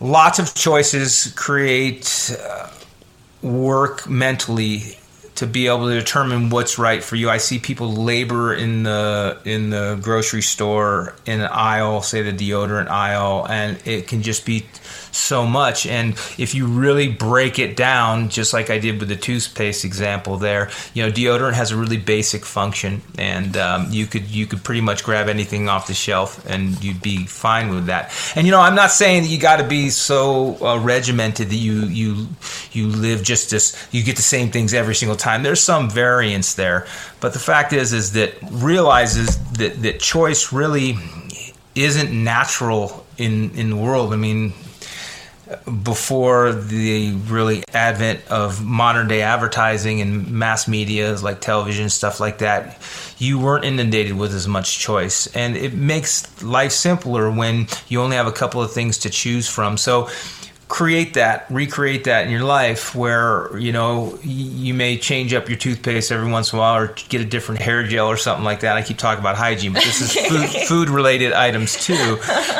[0.00, 2.68] lots of choices create uh,
[3.42, 4.96] work mentally
[5.42, 7.28] to be able to determine what's right for you.
[7.28, 12.32] I see people labor in the in the grocery store in an aisle, say the
[12.32, 14.64] deodorant aisle, and it can just be
[15.12, 15.86] so much.
[15.86, 20.38] And if you really break it down, just like I did with the toothpaste example
[20.38, 24.64] there, you know, deodorant has a really basic function, and um, you could you could
[24.64, 28.12] pretty much grab anything off the shelf, and you'd be fine with that.
[28.34, 31.56] And you know, I'm not saying that you got to be so uh, regimented that
[31.56, 32.28] you you
[32.72, 35.42] you live just this you get the same things every single time.
[35.42, 36.86] There's some variance there,
[37.20, 40.96] but the fact is is that realizes that that choice really
[41.74, 44.12] isn't natural in in the world.
[44.12, 44.52] I mean,
[45.84, 52.38] before the really advent of modern day advertising and mass media like television stuff like
[52.38, 52.78] that
[53.22, 55.28] you weren't inundated with as much choice.
[55.28, 59.48] And it makes life simpler when you only have a couple of things to choose
[59.48, 59.76] from.
[59.76, 60.10] So
[60.68, 65.58] create that recreate that in your life where you know you may change up your
[65.58, 68.60] toothpaste every once in a while or get a different hair gel or something like
[68.60, 68.76] that.
[68.76, 72.16] I keep talking about hygiene but this is food, food related items too.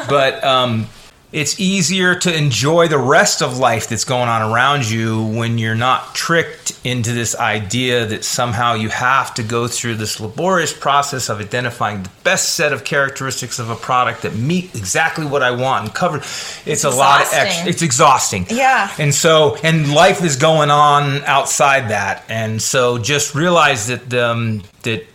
[0.09, 0.87] But um,
[1.33, 5.75] it's easier to enjoy the rest of life that's going on around you when you're
[5.75, 11.31] not tricked into this idea that somehow you have to go through this laborious process
[11.31, 15.53] of identifying the best set of characteristics of a product that meet exactly what I
[15.53, 16.19] want and cover.
[16.19, 16.99] It's, it's a exhausting.
[16.99, 17.69] lot of extra.
[17.71, 18.47] It's exhausting.
[18.51, 18.93] Yeah.
[18.99, 24.63] And so, and life is going on outside that, and so just realize that um,
[24.83, 25.07] that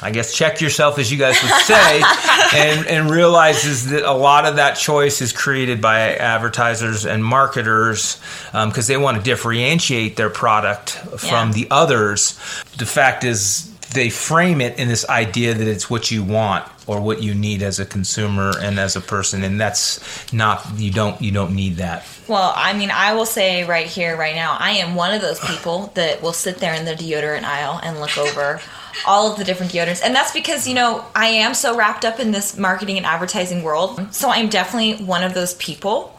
[0.00, 2.02] I guess check yourself, as you guys would say,
[2.54, 8.20] and, and realizes that a lot of that choice is created by advertisers and marketers
[8.52, 11.52] because um, they want to differentiate their product from yeah.
[11.52, 12.38] the others.
[12.78, 17.00] The fact is, they frame it in this idea that it's what you want or
[17.00, 21.20] what you need as a consumer and as a person and that's not you don't
[21.20, 24.70] you don't need that well i mean i will say right here right now i
[24.70, 28.16] am one of those people that will sit there in the deodorant aisle and look
[28.18, 28.60] over
[29.06, 30.02] all of the different deodorants.
[30.04, 33.62] And that's because, you know, I am so wrapped up in this marketing and advertising
[33.62, 34.14] world.
[34.14, 36.16] So I'm definitely one of those people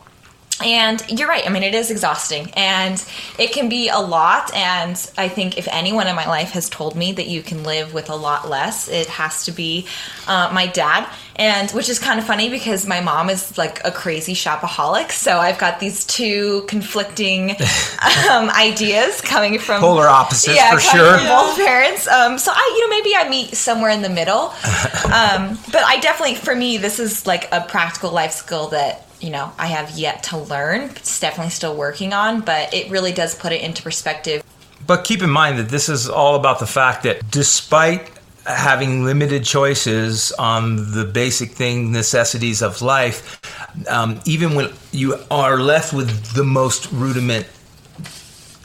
[0.62, 1.46] and you're right.
[1.46, 3.04] I mean, it is exhausting and
[3.40, 4.54] it can be a lot.
[4.54, 7.94] And I think if anyone in my life has told me that you can live
[7.94, 9.88] with a lot less, it has to be
[10.28, 11.10] uh, my dad.
[11.36, 15.12] And which is kind of funny because my mom is like a crazy shopaholic.
[15.12, 17.52] So I've got these two conflicting
[18.30, 21.18] um, ideas coming from polar opposites yeah, for sure.
[21.18, 22.08] From both parents.
[22.08, 24.54] Um, so I, you know, maybe I meet somewhere in the middle.
[25.04, 29.32] Um, but I definitely, for me, this is like a practical life skill that you
[29.32, 30.82] know I have yet to learn.
[30.92, 34.44] It's definitely still working on, but it really does put it into perspective.
[34.86, 38.12] But keep in mind that this is all about the fact that despite
[38.46, 43.40] having limited choices on the basic thing necessities of life,
[43.88, 47.48] um, even when you are left with the most rudiment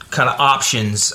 [0.09, 1.13] kind of options,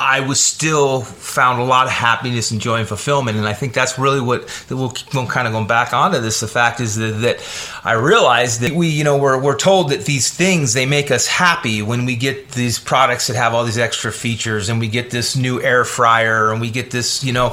[0.00, 3.74] I was still found a lot of happiness and joy and fulfillment, and I think
[3.74, 6.38] that's really what that we'll keep on kind of going back onto this.
[6.38, 10.04] The fact is that, that I realized that we, you know, we're, we're told that
[10.04, 13.78] these things they make us happy when we get these products that have all these
[13.78, 17.48] extra features, and we get this new air fryer, and we get this, you know,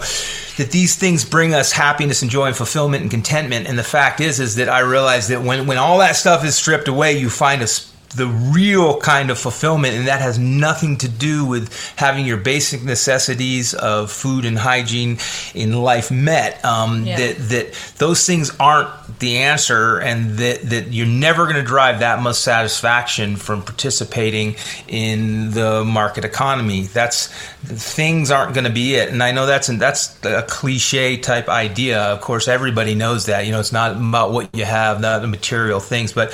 [0.57, 3.67] that these things bring us happiness and joy and fulfillment and contentment.
[3.67, 6.55] And the fact is, is that I realized that when when all that stuff is
[6.55, 7.67] stripped away, you find a
[8.15, 12.83] the real kind of fulfillment, and that has nothing to do with having your basic
[12.83, 15.17] necessities of food and hygiene
[15.53, 16.63] in life met.
[16.63, 17.17] Um, yeah.
[17.17, 21.99] That that those things aren't the answer, and that that you're never going to drive
[21.99, 24.55] that much satisfaction from participating
[24.87, 26.83] in the market economy.
[26.83, 27.27] That's
[27.63, 32.01] things aren't going to be it, and I know that's that's a cliche type idea.
[32.01, 33.45] Of course, everybody knows that.
[33.45, 36.31] You know, it's not about what you have, not the material things, but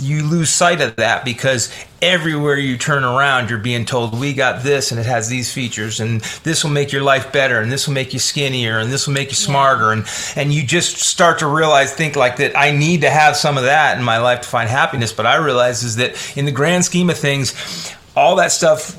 [0.00, 4.62] you lose sight of that because everywhere you turn around you're being told we got
[4.62, 7.86] this and it has these features and this will make your life better and this
[7.86, 9.92] will make you skinnier and this will make you smarter.
[9.92, 13.56] And and you just start to realize think like that I need to have some
[13.56, 15.12] of that in my life to find happiness.
[15.12, 18.98] But I realize is that in the grand scheme of things all that stuff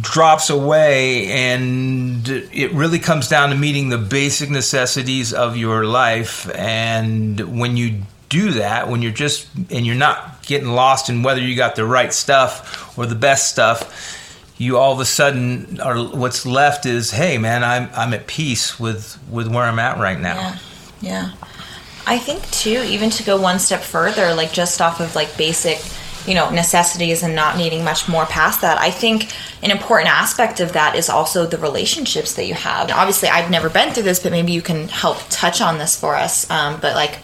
[0.00, 6.50] drops away and it really comes down to meeting the basic necessities of your life.
[6.54, 11.40] And when you do that when you're just and you're not getting lost in whether
[11.40, 14.22] you got the right stuff or the best stuff
[14.58, 18.80] you all of a sudden are what's left is hey man i'm i'm at peace
[18.80, 20.34] with with where i'm at right now.
[20.34, 20.58] Yeah
[21.00, 21.32] yeah.
[22.06, 25.78] I think too even to go one step further like just off of like basic
[26.26, 29.32] you know necessities and not needing much more past that i think
[29.62, 32.90] an important aspect of that is also the relationships that you have.
[32.90, 36.14] Obviously i've never been through this but maybe you can help touch on this for
[36.14, 37.18] us um, but like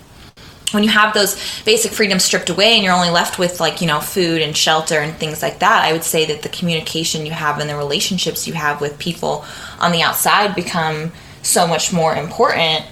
[0.72, 3.86] when you have those basic freedoms stripped away and you're only left with like you
[3.86, 7.32] know food and shelter and things like that i would say that the communication you
[7.32, 9.44] have and the relationships you have with people
[9.80, 11.12] on the outside become
[11.42, 12.84] so much more important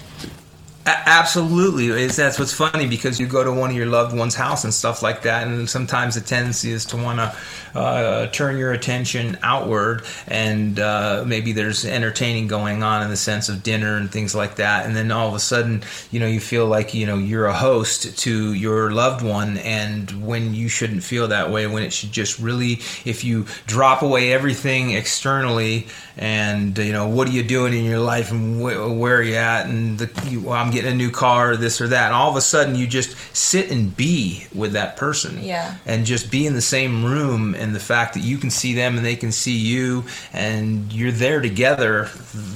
[0.87, 4.73] Absolutely, that's what's funny because you go to one of your loved one's house and
[4.73, 9.37] stuff like that, and sometimes the tendency is to want to uh, turn your attention
[9.43, 14.35] outward, and uh, maybe there's entertaining going on in the sense of dinner and things
[14.35, 17.19] like that, and then all of a sudden, you know, you feel like you know
[17.19, 21.83] you're a host to your loved one, and when you shouldn't feel that way, when
[21.83, 27.33] it should just really, if you drop away everything externally, and you know, what are
[27.33, 30.70] you doing in your life, and wh- where are you at, and the, you, I'm
[30.71, 32.07] I'm getting a new car, or this or that.
[32.07, 35.43] And all of a sudden, you just sit and be with that person.
[35.43, 35.77] Yeah.
[35.87, 38.97] And just be in the same room, and the fact that you can see them
[38.97, 42.09] and they can see you, and you're there together.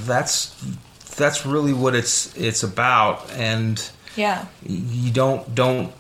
[0.05, 0.55] That's
[1.17, 3.31] that's really what it's it's about.
[3.33, 5.93] And yeah, you don't don't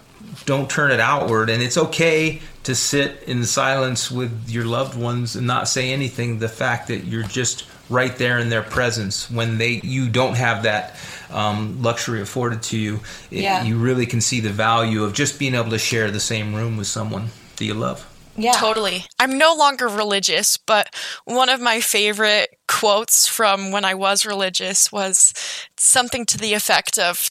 [0.47, 5.37] don't turn it outward and it's okay to sit in silence with your loved ones
[5.37, 9.59] and not say anything the fact that you're just right there in their presence when
[9.59, 10.97] they you don't have that
[11.30, 13.62] um, luxury afforded to you it, yeah.
[13.64, 16.76] you really can see the value of just being able to share the same room
[16.76, 18.53] with someone that you love yeah.
[18.53, 19.05] Totally.
[19.18, 20.89] I'm no longer religious, but
[21.24, 25.32] one of my favorite quotes from when I was religious was
[25.76, 27.30] something to the effect of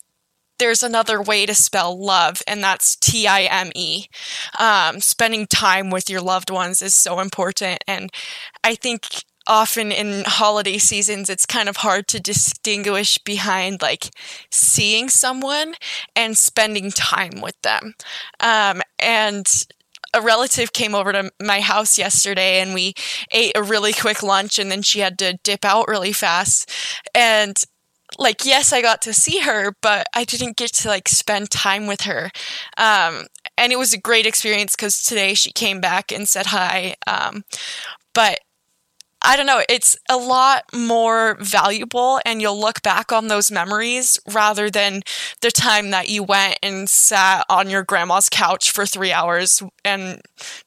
[0.60, 4.06] there's another way to spell love, and that's T I M E.
[4.60, 7.84] Um, spending time with your loved ones is so important.
[7.88, 8.10] And
[8.64, 14.10] I think often in holiday seasons it's kind of hard to distinguish behind like
[14.50, 15.76] seeing someone
[16.16, 17.94] and spending time with them.
[18.40, 19.48] Um, and
[20.14, 22.94] a relative came over to my house yesterday and we
[23.32, 26.72] ate a really quick lunch and then she had to dip out really fast.
[27.16, 27.58] And
[28.20, 31.88] like yes i got to see her but i didn't get to like spend time
[31.88, 32.30] with her.
[32.78, 33.26] Um,
[33.58, 36.96] and it was a great experience because today she came back and said hi.
[37.08, 37.44] Um,
[38.14, 38.40] but
[39.24, 44.20] I don't know, it's a lot more valuable and you'll look back on those memories
[44.28, 45.02] rather than
[45.42, 50.22] the time that you went and sat on your grandma's couch for three hours and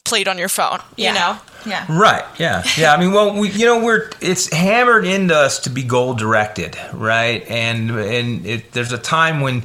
[0.05, 1.09] played on your phone, yeah.
[1.09, 1.39] you know?
[1.67, 1.87] Yeah.
[1.89, 2.25] Right.
[2.39, 2.63] Yeah.
[2.79, 2.95] Yeah.
[2.95, 6.79] I mean, well, we, you know, we're, it's hammered into us to be goal directed,
[6.95, 7.45] right?
[7.51, 9.65] And, and it, there's a time when,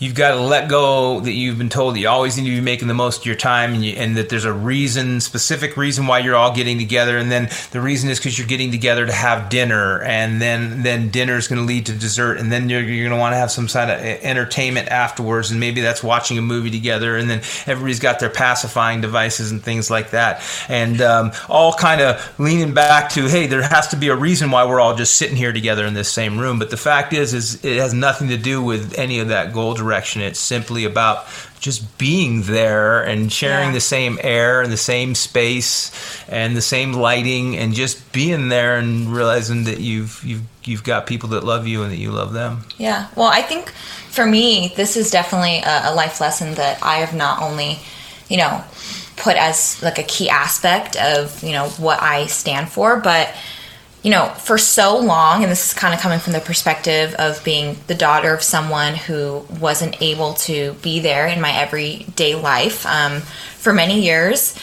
[0.00, 2.60] you've got to let go that you've been told that you always need to be
[2.60, 6.06] making the most of your time and, you, and that there's a reason, specific reason
[6.06, 7.18] why you're all getting together.
[7.18, 10.00] And then the reason is because you're getting together to have dinner.
[10.00, 12.38] And then, then dinner is going to lead to dessert.
[12.38, 15.50] And then you're, you're going to want to have some sort of entertainment afterwards.
[15.50, 17.18] And maybe that's watching a movie together.
[17.18, 20.42] And then everybody's got their pacifying devices and things like that.
[20.70, 24.50] And um, all kind of leaning back to, hey, there has to be a reason
[24.50, 26.58] why we're all just sitting here together in this same room.
[26.58, 29.74] But the fact is, is it has nothing to do with any of that goal
[29.74, 29.89] direction.
[30.22, 31.26] It's simply about
[31.60, 33.74] just being there and sharing yeah.
[33.74, 35.92] the same air and the same space
[36.28, 41.06] and the same lighting and just being there and realizing that you've you've you've got
[41.06, 42.64] people that love you and that you love them.
[42.78, 43.08] Yeah.
[43.14, 43.70] Well, I think
[44.10, 47.78] for me, this is definitely a, a life lesson that I have not only,
[48.28, 48.64] you know,
[49.16, 53.34] put as like a key aspect of you know what I stand for, but
[54.02, 57.42] you know, for so long, and this is kind of coming from the perspective of
[57.44, 62.86] being the daughter of someone who wasn't able to be there in my everyday life
[62.86, 64.58] um, for many years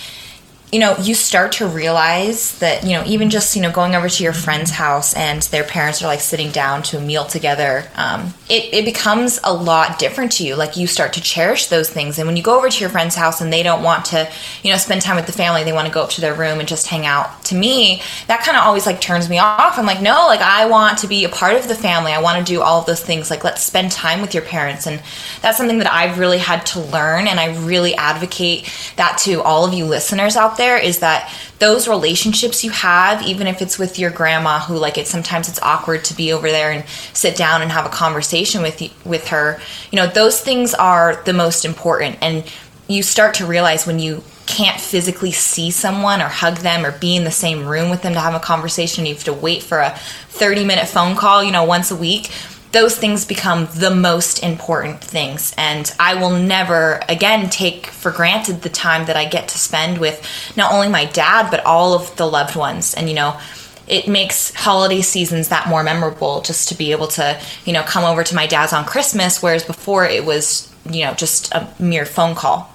[0.72, 4.10] you know, you start to realize that, you know, even just, you know, going over
[4.10, 7.90] to your friend's house and their parents are like sitting down to a meal together,
[7.96, 10.56] um, it, it becomes a lot different to you.
[10.56, 12.20] Like you start to cherish those things.
[12.20, 14.30] And when you go over to your friend's house and they don't want to,
[14.62, 16.60] you know, spend time with the family, they want to go up to their room
[16.60, 17.46] and just hang out.
[17.46, 19.80] To me, that kind of always like turns me off.
[19.80, 22.12] I'm like, no, like I want to be a part of the family.
[22.12, 23.30] I want to do all of those things.
[23.30, 24.86] Like let's spend time with your parents.
[24.86, 25.02] And
[25.42, 27.28] that's something that I've really had to learn.
[27.28, 31.88] And I really advocate that to all of you listeners out there is that those
[31.88, 36.04] relationships you have, even if it's with your grandma, who like it sometimes it's awkward
[36.06, 39.60] to be over there and sit down and have a conversation with you, with her.
[39.92, 42.44] You know, those things are the most important, and
[42.88, 47.16] you start to realize when you can't physically see someone or hug them or be
[47.16, 49.06] in the same room with them to have a conversation.
[49.06, 49.92] You have to wait for a
[50.30, 52.32] 30 minute phone call, you know, once a week
[52.72, 55.54] those things become the most important things.
[55.58, 60.00] And I will never again take for granted the time that I get to spend
[60.00, 62.94] with not only my dad, but all of the loved ones.
[62.94, 63.40] And, you know,
[63.88, 68.04] it makes holiday seasons that more memorable just to be able to, you know, come
[68.04, 72.06] over to my dad's on Christmas, whereas before it was, you know, just a mere
[72.06, 72.70] phone call.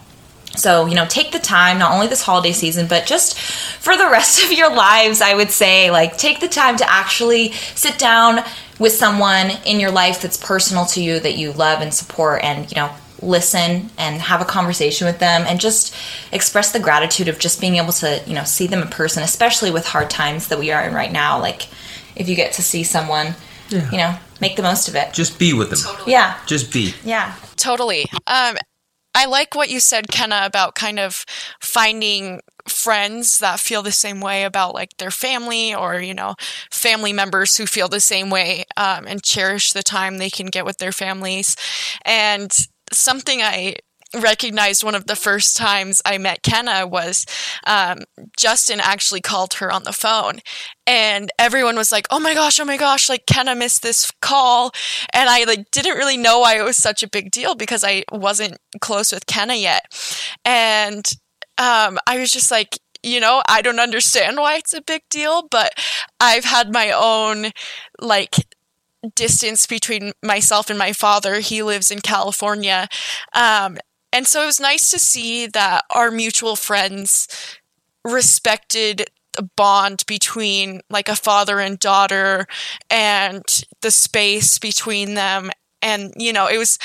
[0.57, 4.09] So, you know, take the time, not only this holiday season, but just for the
[4.09, 8.43] rest of your lives, I would say, like, take the time to actually sit down
[8.83, 12.71] with someone in your life that's personal to you, that you love and support, and,
[12.71, 12.91] you know,
[13.23, 15.95] listen and have a conversation with them and just
[16.33, 19.71] express the gratitude of just being able to, you know, see them in person, especially
[19.71, 21.39] with hard times that we are in right now.
[21.39, 21.69] Like,
[22.17, 23.37] if you get to see someone,
[23.69, 23.89] yeah.
[23.93, 25.13] you know, make the most of it.
[25.15, 25.79] Just be with them.
[25.79, 26.11] Totally.
[26.11, 26.37] Yeah.
[26.47, 26.93] Just be.
[27.05, 27.33] Yeah.
[27.55, 28.07] Totally.
[28.27, 28.57] Um,
[29.15, 31.25] I like what you said, Kenna, about kind of
[31.61, 36.35] finding friends that feel the same way about like their family or, you know,
[36.71, 40.65] family members who feel the same way um, and cherish the time they can get
[40.65, 41.57] with their families.
[42.05, 42.51] And
[42.93, 43.77] something I
[44.15, 47.25] recognized one of the first times I met Kenna was
[47.67, 48.01] um,
[48.37, 50.41] Justin actually called her on the phone.
[50.87, 54.73] And everyone was like, oh my gosh, oh my gosh, like Kenna missed this call.
[55.13, 58.05] And I like didn't really know why it was such a big deal because I
[58.11, 59.85] wasn't close with Kenna yet.
[60.45, 61.07] And
[61.59, 65.47] um, I was just like, you know, I don't understand why it's a big deal,
[65.51, 65.73] but
[66.21, 67.51] I've had my own
[68.01, 68.37] like
[69.15, 71.41] distance between myself and my father.
[71.41, 72.89] He lives in California.
[73.35, 73.79] Um,
[74.13, 77.29] and so it was nice to see that our mutual friends
[78.05, 82.47] respected the bond between like a father and daughter
[82.91, 83.43] and
[83.81, 85.51] the space between them.
[85.81, 86.79] And, you know, it was,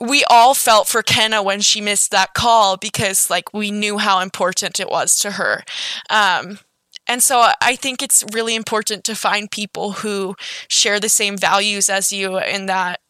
[0.00, 4.20] we all felt for Kenna when she missed that call because like we knew how
[4.20, 5.62] important it was to her.
[6.08, 6.58] Um,
[7.06, 10.36] and so I think it's really important to find people who
[10.68, 13.00] share the same values as you in that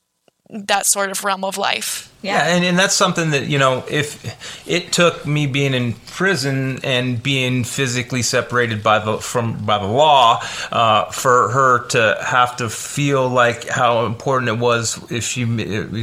[0.48, 2.09] that sort of realm of life.
[2.22, 2.48] Yeah.
[2.48, 6.78] yeah, and, and that's something that, you know, if it took me being in prison
[6.84, 10.38] and being physically separated by the from by the law
[10.70, 15.44] uh, for her to have to feel like how important it was if she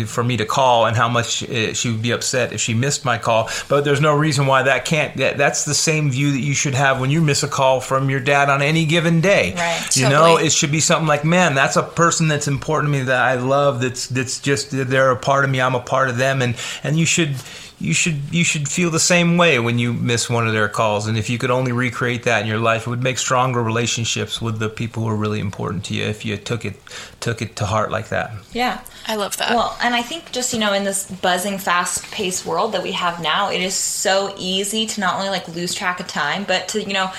[0.05, 3.05] for me to call and how much uh, she would be upset if she missed
[3.05, 3.49] my call.
[3.69, 5.15] But there's no reason why that can't.
[5.17, 8.09] That, that's the same view that you should have when you miss a call from
[8.09, 9.53] your dad on any given day.
[9.53, 9.95] Right.
[9.95, 10.31] You totally.
[10.33, 13.21] know, it should be something like, man, that's a person that's important to me that
[13.21, 13.81] I love.
[13.81, 15.61] That's that's just they're a part of me.
[15.61, 17.35] I'm a part part of them, and and you should
[17.79, 21.07] you should you should feel the same way when you miss one of their calls.
[21.07, 24.41] And if you could only recreate that in your life, it would make stronger relationships
[24.41, 26.75] with the people who are really important to you if you took it
[27.19, 28.31] took it to heart like that.
[28.53, 28.81] Yeah.
[29.09, 29.51] I love that.
[29.51, 32.91] Well, and I think just, you know, in this buzzing, fast paced world that we
[32.91, 36.67] have now, it is so easy to not only like lose track of time, but
[36.69, 37.11] to, you know,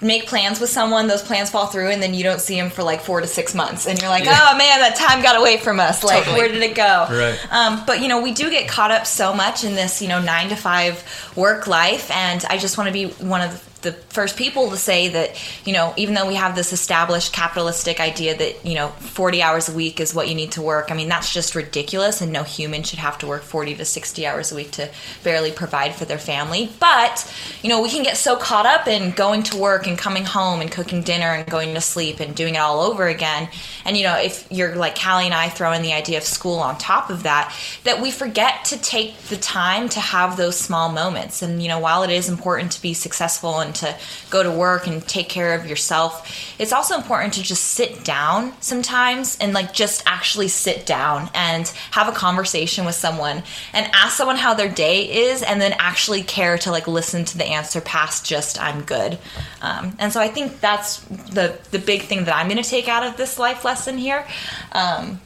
[0.00, 2.82] make plans with someone, those plans fall through, and then you don't see them for
[2.82, 3.86] like four to six months.
[3.86, 4.38] And you're like, Yeah.
[4.40, 6.02] oh man, that time got away from us.
[6.02, 6.38] Like, Totally.
[6.40, 7.06] where did it go?
[7.10, 7.38] Right.
[7.52, 10.22] Um, but, you know, we do get caught up so much in this, you know,
[10.22, 11.04] nine to five
[11.36, 12.10] work life.
[12.10, 13.67] And I just want to be one of the
[14.08, 18.36] first people to say that, you know, even though we have this established capitalistic idea
[18.36, 21.08] that, you know, 40 hours a week is what you need to work, I mean,
[21.08, 22.20] that's just ridiculous.
[22.20, 24.90] And no human should have to work 40 to 60 hours a week to
[25.22, 26.70] barely provide for their family.
[26.80, 30.24] But, you know, we can get so caught up in going to work and coming
[30.24, 33.48] home and cooking dinner and going to sleep and doing it all over again.
[33.84, 36.58] And, you know, if you're like Kalie and I throw in the idea of school
[36.58, 37.54] on top of that,
[37.84, 41.42] that we forget to take the time to have those small moments.
[41.42, 43.96] And, you know, while it is important to be successful and to
[44.30, 48.52] go to work and take care of yourself, it's also important to just sit down
[48.60, 53.42] sometimes and like just actually sit down and have a conversation with someone
[53.72, 57.38] and ask someone how their day is and then actually care to like listen to
[57.38, 59.18] the answer past just I'm good.
[59.62, 62.88] Um, and so I think that's the the big thing that I'm going to take
[62.88, 64.26] out of this life lesson here.
[64.72, 65.20] Um,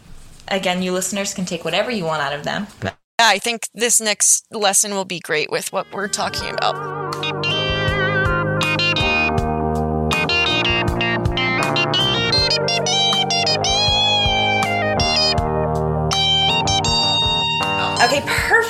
[0.49, 2.67] again, you listeners can take whatever you want out of them.
[3.19, 7.02] I think this next lesson will be great with what we're talking about.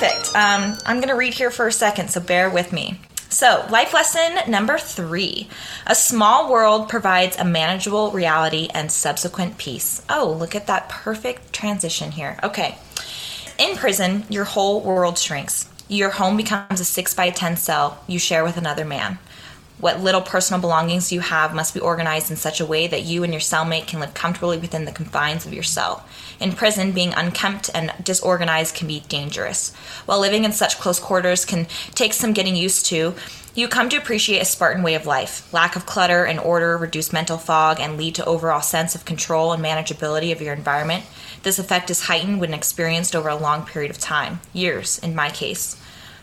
[0.03, 0.35] Perfect.
[0.35, 2.99] Um, I'm going to read here for a second, so bear with me.
[3.29, 5.49] So, life lesson number three
[5.87, 10.03] A small world provides a manageable reality and subsequent peace.
[10.11, 12.39] Oh, look at that perfect transition here.
[12.43, 12.77] Okay.
[13.59, 15.69] In prison, your whole world shrinks.
[15.89, 19.19] Your home becomes a 6 by 10 cell you share with another man.
[19.83, 23.25] What little personal belongings you have must be organized in such a way that you
[23.25, 26.07] and your cellmate can live comfortably within the confines of your cell.
[26.39, 29.75] In prison, being unkempt and disorganized can be dangerous.
[30.07, 31.67] While living in such close quarters can
[31.97, 33.17] take some getting used to,
[33.57, 35.53] you come to appreciate a Spartan way of life.
[35.53, 39.53] Lack of clutter and order reduce mental fog and lead to overall sense of control
[39.53, 41.05] and manageability of your environment.
[41.43, 45.29] This effect is heightened when experienced over a long period of time, years in my
[45.29, 45.77] case.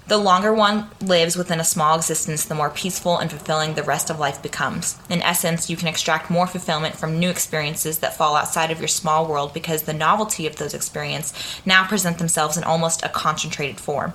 [0.10, 4.10] The longer one lives within a small existence, the more peaceful and fulfilling the rest
[4.10, 4.98] of life becomes.
[5.08, 8.88] In essence, you can extract more fulfillment from new experiences that fall outside of your
[8.88, 13.80] small world because the novelty of those experiences now present themselves in almost a concentrated
[13.80, 14.14] form.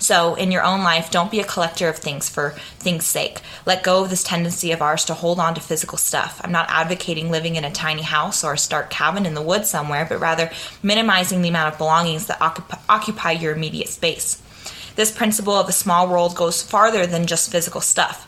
[0.00, 3.40] So, in your own life, don't be a collector of things for things' sake.
[3.66, 6.40] Let go of this tendency of ours to hold on to physical stuff.
[6.42, 9.70] I'm not advocating living in a tiny house or a stark cabin in the woods
[9.70, 10.50] somewhere, but rather
[10.82, 14.42] minimizing the amount of belongings that occup- occupy your immediate space.
[14.96, 18.26] This principle of a small world goes farther than just physical stuff.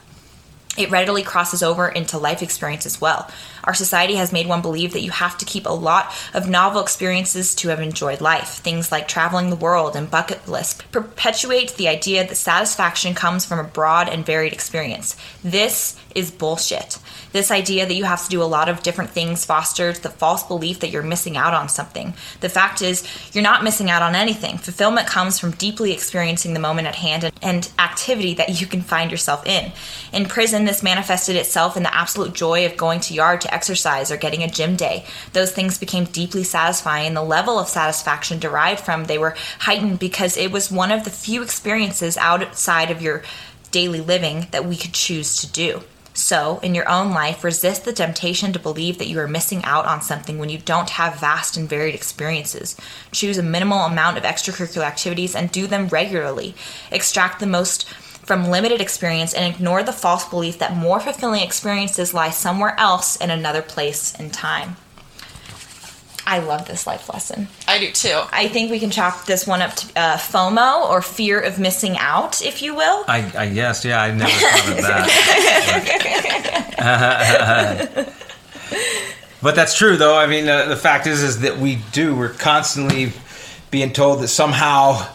[0.76, 3.28] It readily crosses over into life experience as well.
[3.64, 6.80] Our society has made one believe that you have to keep a lot of novel
[6.80, 8.48] experiences to have enjoyed life.
[8.58, 13.58] Things like traveling the world and bucket lists perpetuate the idea that satisfaction comes from
[13.58, 15.16] a broad and varied experience.
[15.42, 16.98] This is bullshit.
[17.33, 20.43] This idea that you have to do a lot of different things fosters the false
[20.43, 22.14] belief that you're missing out on something.
[22.41, 24.59] The fact is, you're not missing out on anything.
[24.59, 28.81] Fulfillment comes from deeply experiencing the moment at hand and, and activity that you can
[28.81, 29.72] find yourself in.
[30.12, 34.11] In prison, this manifested itself in the absolute joy of going to yard to exercise
[34.11, 35.05] or getting a gym day.
[35.33, 39.99] Those things became deeply satisfying, and the level of satisfaction derived from they were heightened
[39.99, 43.22] because it was one of the few experiences outside of your
[43.70, 45.83] daily living that we could choose to do.
[46.18, 49.86] So, in your own life, resist the temptation to believe that you are missing out
[49.86, 52.76] on something when you don't have vast and varied experiences.
[53.12, 56.56] Choose a minimal amount of extracurricular activities and do them regularly.
[56.90, 62.12] Extract the most from limited experience and ignore the false belief that more fulfilling experiences
[62.12, 64.76] lie somewhere else in another place and time.
[66.29, 67.49] I love this life lesson.
[67.66, 68.20] I do too.
[68.31, 71.97] I think we can chalk this one up to uh, FOMO or fear of missing
[71.97, 73.03] out, if you will.
[73.09, 74.76] I, I guess, yeah, I never thought of
[76.76, 78.14] that.
[79.43, 80.18] but that's true, though.
[80.18, 82.14] I mean, uh, the fact is, is that we do.
[82.14, 83.14] We're constantly
[83.70, 85.09] being told that somehow,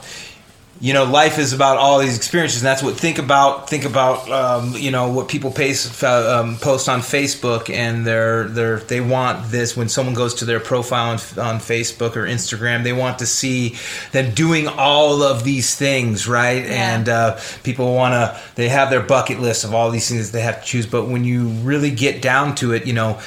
[0.84, 3.70] you know, life is about all these experiences, and that's what think about.
[3.70, 8.80] Think about, um, you know, what people uh, um, post on Facebook, and they're they're
[8.80, 12.92] they want this when someone goes to their profile on, on Facebook or Instagram, they
[12.92, 13.78] want to see
[14.12, 16.66] them doing all of these things, right?
[16.66, 16.96] Yeah.
[16.96, 20.42] And uh, people want to they have their bucket list of all these things they
[20.42, 23.20] have to choose but when you really get down to it you know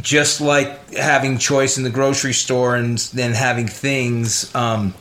[0.00, 4.94] just like having choice in the grocery store and then having things um,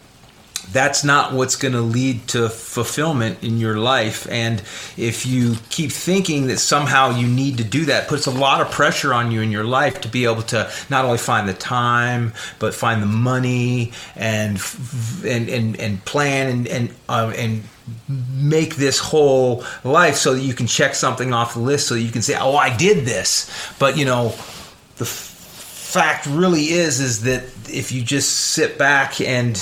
[0.72, 4.28] that's not what's going to lead to fulfillment in your life.
[4.30, 4.62] And
[4.98, 8.72] if you keep thinking that somehow you need to do that, puts a lot of
[8.72, 12.34] pressure on you in your life to be able to not only find the time,
[12.60, 14.62] but find the money and
[15.26, 17.64] and and, and plan and and uh, and
[18.34, 22.12] make this whole life so that you can check something off the list so you
[22.12, 23.50] can say, "Oh, I did this."
[23.80, 24.30] But you know,
[24.98, 25.34] the f-
[25.88, 29.56] fact really is is that if you just sit back and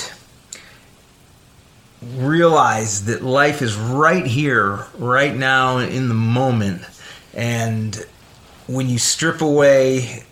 [2.02, 6.82] realize that life is right here, right now, in the moment.
[7.34, 8.04] And
[8.66, 10.24] when you strip away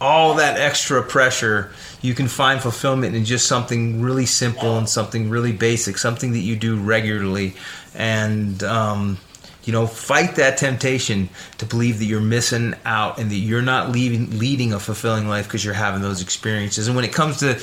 [0.00, 5.28] all that extra pressure, you can find fulfillment in just something really simple and something
[5.28, 7.54] really basic, something that you do regularly.
[7.94, 9.18] And, um,
[9.64, 11.28] you know, fight that temptation
[11.58, 15.46] to believe that you're missing out and that you're not leaving, leading a fulfilling life
[15.46, 16.86] because you're having those experiences.
[16.86, 17.54] And when it comes to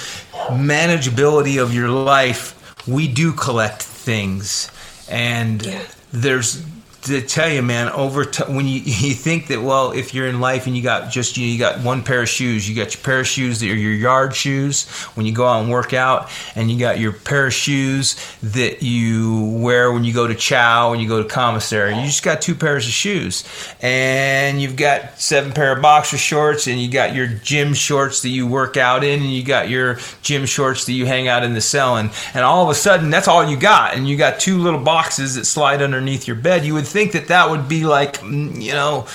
[0.51, 4.69] manageability of your life, we do collect things,
[5.09, 5.81] and yeah.
[6.11, 6.63] there's
[7.05, 10.39] to tell you, man, over t- when you you think that well, if you're in
[10.39, 13.03] life and you got just you, you got one pair of shoes, you got your
[13.03, 16.29] pair of shoes that are your yard shoes when you go out and work out,
[16.55, 20.93] and you got your pair of shoes that you wear when you go to chow
[20.93, 21.95] and you go to commissary.
[21.95, 23.43] You just got two pairs of shoes,
[23.81, 28.29] and you've got seven pair of boxer shorts, and you got your gym shorts that
[28.29, 31.53] you work out in, and you got your gym shorts that you hang out in
[31.53, 34.39] the cell, and and all of a sudden that's all you got, and you got
[34.39, 36.65] two little boxes that slide underneath your bed.
[36.65, 39.05] You would think that that would be like, mm, you know,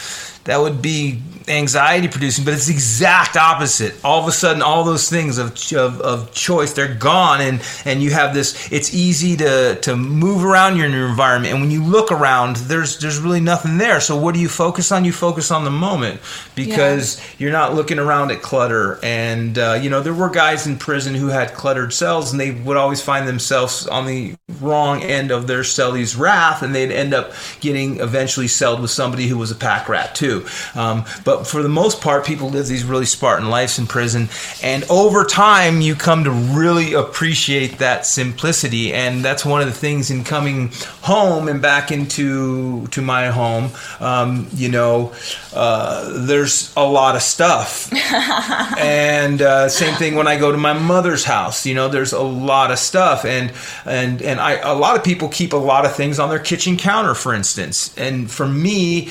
[0.45, 3.95] that would be anxiety producing, but it's the exact opposite.
[4.05, 8.03] All of a sudden, all those things of, of, of, choice, they're gone, and, and
[8.03, 11.53] you have this, it's easy to, to move around your new environment.
[11.53, 14.01] And when you look around, there's, there's really nothing there.
[14.01, 15.05] So, what do you focus on?
[15.05, 16.21] You focus on the moment
[16.55, 17.25] because yeah.
[17.39, 18.99] you're not looking around at clutter.
[19.03, 22.53] And, uh, you know, there were guys in prison who had cluttered cells, and they
[22.53, 27.15] would always find themselves on the wrong end of their cellie's wrath, and they'd end
[27.15, 30.47] up getting eventually celled with somebody who was a pack rat, too.
[30.75, 34.29] Um, but for the most part, people live these really Spartan lives in prison.
[34.63, 38.93] And over time, you come to really appreciate that simplicity.
[38.93, 40.71] And that's one of the things in coming
[41.03, 43.71] home and back into to my home.
[44.01, 45.13] Um, you know,
[45.55, 47.93] uh, there's a lot of stuff.
[48.79, 51.67] and uh, same thing when I go to my mother's house.
[51.67, 53.25] You know, there's a lot of stuff.
[53.25, 53.53] And
[53.85, 56.77] and and I a lot of people keep a lot of things on their kitchen
[56.77, 57.97] counter, for instance.
[57.97, 59.11] And for me,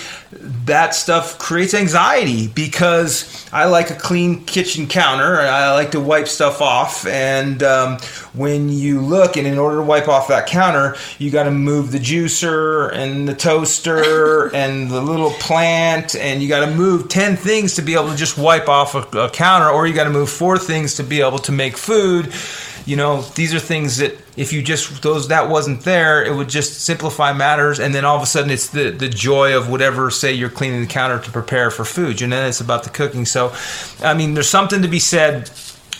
[0.66, 2.09] that stuff creates anxiety
[2.54, 5.40] because I like a clean kitchen counter.
[5.40, 7.06] I like to wipe stuff off.
[7.06, 7.98] And um,
[8.34, 11.92] when you look, and in order to wipe off that counter, you got to move
[11.92, 17.38] the juicer and the toaster and the little plant, and you got to move 10
[17.38, 20.10] things to be able to just wipe off a, a counter, or you got to
[20.10, 22.34] move four things to be able to make food
[22.90, 26.50] you know these are things that if you just those that wasn't there it would
[26.50, 30.10] just simplify matters and then all of a sudden it's the the joy of whatever
[30.10, 33.26] say you're cleaning the counter to prepare for food and then it's about the cooking.
[33.26, 33.54] So
[34.02, 35.52] i mean there's something to be said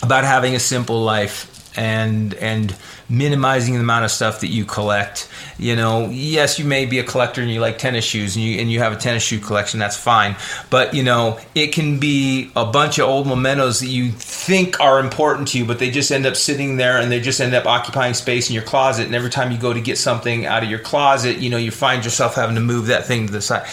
[0.02, 1.46] about having a simple life
[1.78, 2.74] and and
[3.10, 5.28] minimizing the amount of stuff that you collect.
[5.58, 8.60] You know, yes, you may be a collector and you like tennis shoes and you
[8.60, 9.80] and you have a tennis shoe collection.
[9.80, 10.36] That's fine,
[10.70, 15.00] but you know, it can be a bunch of old mementos that you think are
[15.00, 17.66] important to you, but they just end up sitting there and they just end up
[17.66, 19.06] occupying space in your closet.
[19.06, 21.70] And every time you go to get something out of your closet, you know, you
[21.70, 23.68] find yourself having to move that thing to the side.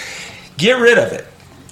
[0.57, 1.27] Get rid of it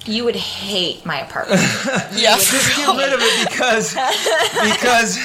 [0.06, 1.60] you would hate my apartment.
[2.14, 3.92] yeah, just get rid of it because
[4.54, 5.18] because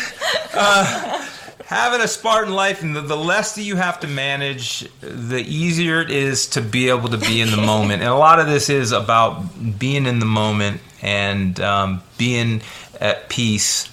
[0.54, 1.26] uh,
[1.72, 6.02] having a Spartan life and the, the less that you have to manage, the easier
[6.02, 8.02] it is to be able to be in the moment.
[8.02, 12.62] And a lot of this is about being in the moment and um, being
[13.00, 13.91] at peace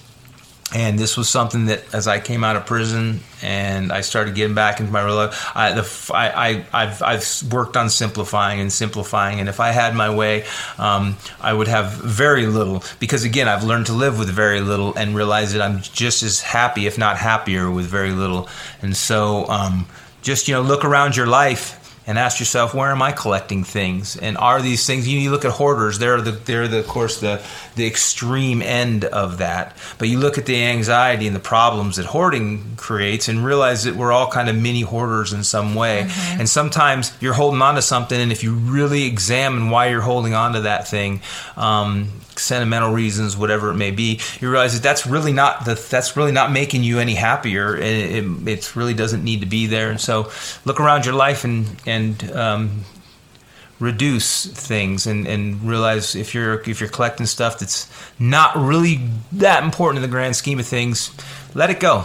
[0.74, 4.54] and this was something that as I came out of prison and I started getting
[4.54, 8.70] back into my real life, I, the, I, I, have I've worked on simplifying and
[8.70, 9.40] simplifying.
[9.40, 10.44] And if I had my way,
[10.76, 14.94] um, I would have very little because again, I've learned to live with very little
[14.94, 18.46] and realize that I'm just as happy, if not happier, with very little.
[18.82, 19.86] And so, um,
[20.20, 21.77] just you know, look around your life
[22.08, 24.16] and ask yourself, where am I collecting things?
[24.16, 25.06] And are these things?
[25.06, 27.42] You, know, you look at hoarders; they're the they're the, of course the
[27.76, 29.76] the extreme end of that.
[29.98, 33.94] But you look at the anxiety and the problems that hoarding creates, and realize that
[33.94, 36.04] we're all kind of mini hoarders in some way.
[36.04, 36.40] Mm-hmm.
[36.40, 40.32] And sometimes you're holding on to something, and if you really examine why you're holding
[40.32, 41.20] on to that thing,
[41.58, 42.08] um,
[42.38, 46.32] sentimental reasons, whatever it may be, you realize that that's really not the, that's really
[46.32, 47.76] not making you any happier.
[47.76, 49.90] It, it, it, really doesn't need to be there.
[49.90, 50.30] And so,
[50.64, 52.84] look around your life and and um,
[53.80, 59.00] reduce things and, and realize if you're if you're collecting stuff that's not really
[59.32, 61.10] that important in the grand scheme of things,
[61.54, 62.04] let it go.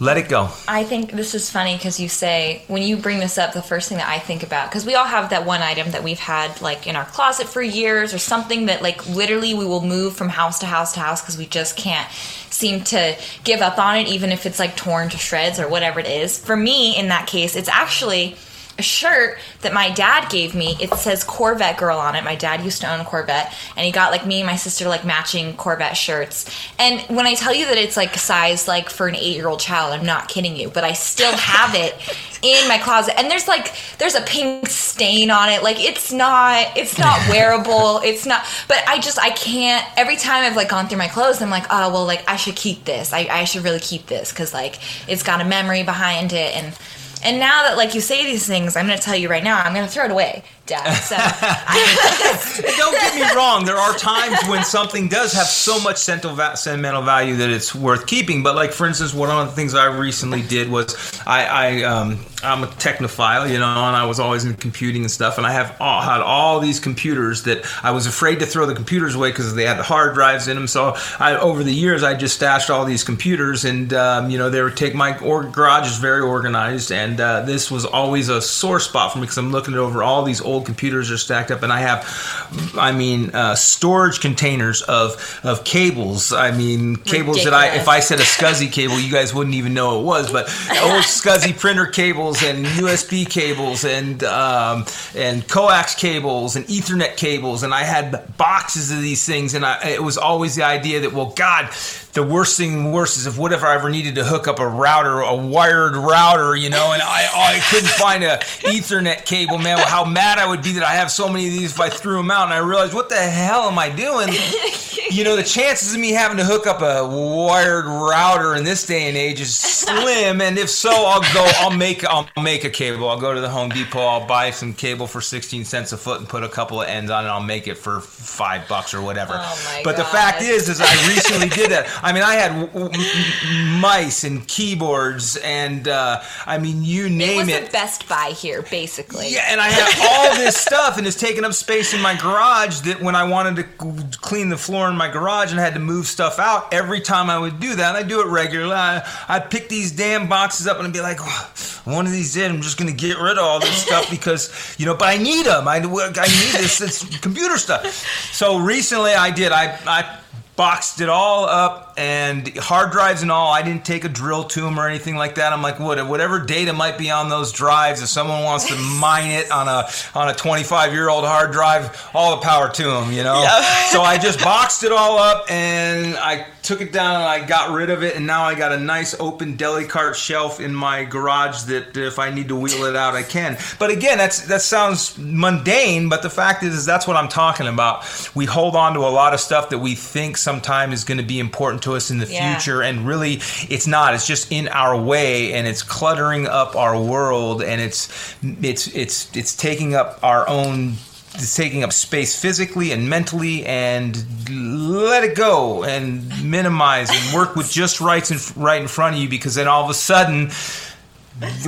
[0.00, 0.48] Let it go.
[0.68, 3.88] I think this is funny because you say when you bring this up, the first
[3.88, 6.60] thing that I think about because we all have that one item that we've had
[6.60, 10.28] like in our closet for years or something that like literally we will move from
[10.28, 12.08] house to house to house because we just can't
[12.50, 16.00] seem to give up on it, even if it's like torn to shreds or whatever
[16.00, 16.38] it is.
[16.38, 18.36] For me, in that case, it's actually
[18.78, 20.76] a shirt that my dad gave me.
[20.80, 22.24] It says Corvette Girl on it.
[22.24, 24.88] My dad used to own a Corvette, and he got like me and my sister
[24.88, 26.48] like matching Corvette shirts.
[26.78, 29.60] And when I tell you that it's like size like for an eight year old
[29.60, 30.70] child, I'm not kidding you.
[30.70, 31.94] But I still have it
[32.42, 35.62] in my closet, and there's like there's a pink stain on it.
[35.62, 38.00] Like it's not it's not wearable.
[38.04, 38.44] it's not.
[38.68, 39.84] But I just I can't.
[39.96, 42.56] Every time I've like gone through my clothes, I'm like, oh well, like I should
[42.56, 43.12] keep this.
[43.12, 46.78] I, I should really keep this because like it's got a memory behind it and
[47.24, 49.58] and now that like you say these things, I'm going to tell you right now,
[49.60, 50.92] I'm going to throw it away, Dad.
[50.94, 51.16] So
[52.76, 53.64] don't get me wrong.
[53.64, 58.42] There are times when something does have so much sentimental value that it's worth keeping.
[58.42, 62.18] But like for instance, one of the things I recently did was I, I um,
[62.40, 65.38] I'm a technophile, you know, and I was always in computing and stuff.
[65.38, 68.74] And I have all, had all these computers that I was afraid to throw the
[68.74, 70.68] computers away because they had the hard drives in them.
[70.68, 74.50] So I, over the years, I just stashed all these computers, and um, you know,
[74.50, 78.40] they would take my or- garage is very organized, and uh, this was always a
[78.40, 81.64] sore spot for me because I'm looking over all these old computers are stacked up,
[81.64, 86.32] and I have, I mean, uh, storage containers of of cables.
[86.32, 87.44] I mean, cables Ridiculous.
[87.44, 90.30] that I if I said a SCSI cable, you guys wouldn't even know it was,
[90.30, 90.44] but
[90.82, 97.16] old SCSI printer cable cables and USB cables and um, and coax cables and Ethernet
[97.16, 101.00] cables, and I had boxes of these things, and I, it was always the idea
[101.00, 101.70] that well, God,
[102.12, 104.66] the worst thing worse is if what if I ever needed to hook up a
[104.66, 109.78] router, a wired router, you know, and I I couldn't find a Ethernet cable, man.
[109.78, 112.16] How mad I would be that I have so many of these if I threw
[112.16, 114.28] them out, and I realized what the hell am I doing?
[115.10, 118.86] you know, the chances of me having to hook up a wired router in this
[118.86, 121.50] day and age is slim, and if so, I'll go.
[121.56, 122.04] I'll make.
[122.04, 123.08] I'll make a cable.
[123.08, 124.00] I'll go to the Home Depot.
[124.00, 127.10] I'll buy some cable for sixteen cents a foot and put a couple of ends
[127.10, 127.28] on it.
[127.28, 129.34] I'll make it for five bucks or whatever.
[129.36, 130.00] Oh but God.
[130.00, 131.86] the fact is, is I recently did that.
[132.02, 137.48] I mean, I had w- m- mice and keyboards, and uh, I mean, you name
[137.48, 137.64] it.
[137.64, 137.72] it.
[137.72, 139.30] Best Buy here, basically.
[139.30, 142.80] Yeah, and I had all this stuff, and it's taking up space in my garage.
[142.80, 145.80] That when I wanted to clean the floor in my garage and I had to
[145.80, 148.74] move stuff out, every time I would do that, I do it regularly.
[148.74, 151.52] I, I'd pick these damn boxes up and I'd be like, oh,
[151.84, 154.76] one of these in, I'm just going to get rid of all this stuff because,
[154.78, 155.66] you know, but I need them.
[155.66, 157.86] I, I need this, this computer stuff.
[158.32, 159.52] So recently I did.
[159.52, 160.20] I, I
[160.56, 163.52] boxed it all up and hard drives and all.
[163.52, 165.52] I didn't take a drill to them or anything like that.
[165.52, 169.32] I'm like, what, whatever data might be on those drives, if someone wants to mine
[169.32, 173.12] it on a on a 25 year old hard drive, all the power to them,
[173.12, 173.42] you know.
[173.42, 173.88] Yeah.
[173.90, 177.70] so I just boxed it all up and I took it down and I got
[177.70, 181.02] rid of it, and now I got a nice open deli cart shelf in my
[181.02, 183.56] garage that if I need to wheel it out, I can.
[183.78, 187.66] But again, that's that sounds mundane, but the fact is, is that's what I'm talking
[187.66, 188.04] about.
[188.34, 191.24] We hold on to a lot of stuff that we think sometime is going to
[191.24, 192.54] be important to us in the yeah.
[192.54, 193.34] future, and really,
[193.68, 194.14] it's not.
[194.14, 199.34] It's just in our way, and it's cluttering up our world, and it's it's it's
[199.36, 200.94] it's taking up our own
[201.34, 204.16] it's taking up space physically and mentally and
[204.50, 209.22] let it go and minimize and work with just rights in, right in front of
[209.22, 210.50] you because then all of a sudden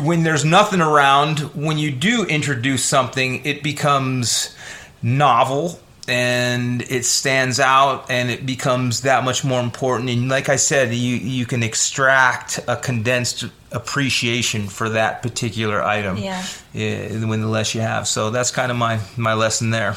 [0.03, 4.57] when there's nothing around when you do introduce something it becomes
[5.03, 5.79] novel
[6.11, 10.93] and it stands out and it becomes that much more important and like i said
[10.93, 16.45] you you can extract a condensed appreciation for that particular item yeah.
[16.73, 19.95] when the less you have so that's kind of my my lesson there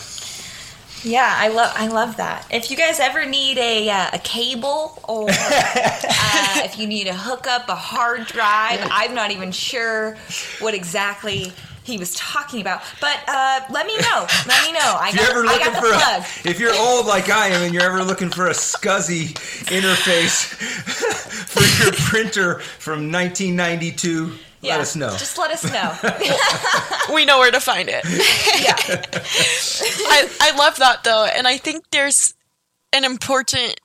[1.06, 2.48] yeah, I love I love that.
[2.50, 5.34] If you guys ever need a uh, a cable or uh,
[6.64, 10.16] if you need a hookup, a hard drive, I'm not even sure
[10.60, 11.52] what exactly
[11.84, 12.82] he was talking about.
[13.00, 14.26] But uh, let me know.
[14.48, 14.80] Let me know.
[15.00, 16.46] I got, ever I got the plug.
[16.46, 19.34] A, if you're old like I am and you're ever looking for a SCSI
[19.68, 20.46] interface
[21.48, 25.10] for your printer from 1992, yeah, let us know.
[25.10, 27.14] Just let us know.
[27.14, 28.04] we know where to find it.
[28.06, 28.76] yeah.
[30.08, 31.26] I, I love that though.
[31.26, 32.34] And I think there's
[32.94, 33.78] an important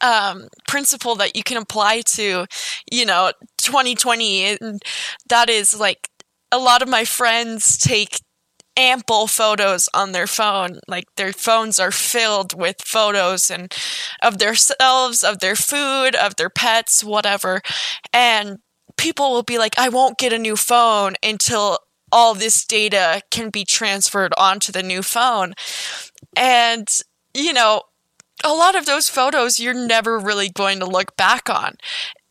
[0.00, 2.46] um, principle that you can apply to,
[2.90, 4.58] you know, 2020.
[4.60, 4.82] And
[5.28, 6.08] that is like
[6.50, 8.18] a lot of my friends take
[8.76, 10.78] ample photos on their phone.
[10.88, 13.72] Like their phones are filled with photos and
[14.22, 17.60] of themselves of their food of their pets whatever.
[18.12, 18.58] And
[18.96, 21.78] people will be like i won't get a new phone until
[22.12, 25.54] all this data can be transferred onto the new phone.
[26.36, 26.88] And
[27.34, 27.82] you know
[28.44, 31.74] a lot of those photos you're never really going to look back on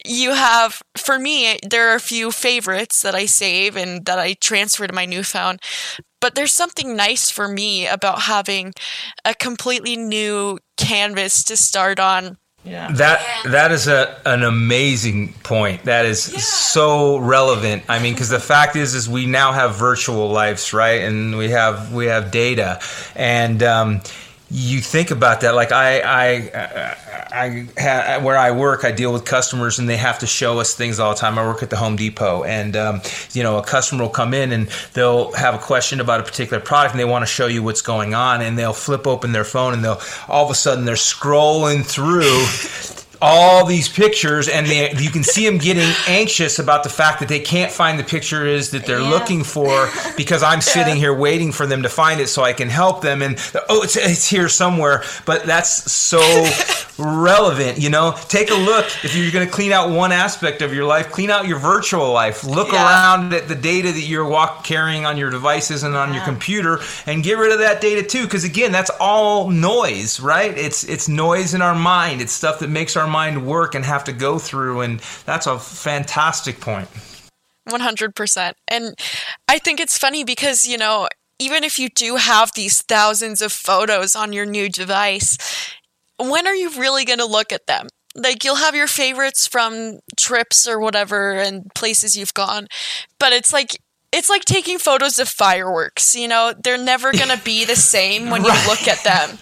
[0.05, 4.33] you have, for me, there are a few favorites that I save and that I
[4.33, 5.57] transfer to my new phone.
[6.19, 8.73] But there's something nice for me about having
[9.25, 12.37] a completely new canvas to start on.
[12.65, 12.93] Yeah.
[12.93, 15.83] That that is a an amazing point.
[15.83, 16.39] That is yeah.
[16.39, 17.83] so relevant.
[17.89, 21.01] I mean, because the fact is, is we now have virtual lives, right?
[21.01, 22.79] And we have we have data,
[23.15, 24.01] and um,
[24.49, 25.55] you think about that.
[25.55, 30.27] Like I I I, where I work, I deal with customers and they have to
[30.27, 31.39] show us things all the time.
[31.39, 33.01] I work at the Home Depot, and um,
[33.33, 36.61] you know, a customer will come in and they'll have a question about a particular
[36.61, 39.43] product, and they want to show you what's going on, and they'll flip open their
[39.43, 44.93] phone, and they'll all of a sudden they're scrolling through all these pictures and they,
[44.95, 48.71] you can see them getting anxious about the fact that they can't find the pictures
[48.71, 49.09] that they're yeah.
[49.09, 52.67] looking for because I'm sitting here waiting for them to find it so I can
[52.67, 53.21] help them.
[53.21, 53.37] And
[53.69, 56.19] oh it's, it's here somewhere but that's so
[56.99, 58.13] relevant you know?
[58.27, 58.87] Take a look.
[59.05, 62.11] If you're going to clean out one aspect of your life clean out your virtual
[62.11, 62.43] life.
[62.43, 62.85] Look yeah.
[62.85, 66.15] around at the data that you're walk, carrying on your devices and on yeah.
[66.15, 70.57] your computer and get rid of that data too because again that's all noise right?
[70.57, 72.19] It's it's noise in our mind.
[72.19, 74.81] It's stuff that makes our mind work and have to go through.
[74.81, 76.89] And that's a fantastic point.
[77.69, 78.53] 100%.
[78.67, 78.95] And
[79.47, 81.07] I think it's funny because, you know,
[81.39, 85.37] even if you do have these thousands of photos on your new device,
[86.17, 87.87] when are you really going to look at them?
[88.15, 92.67] Like you'll have your favorites from trips or whatever and places you've gone,
[93.17, 93.77] but it's like
[94.13, 98.29] it's like taking photos of fireworks, you know, they're never going to be the same
[98.29, 98.63] when right.
[98.63, 99.39] you look at them.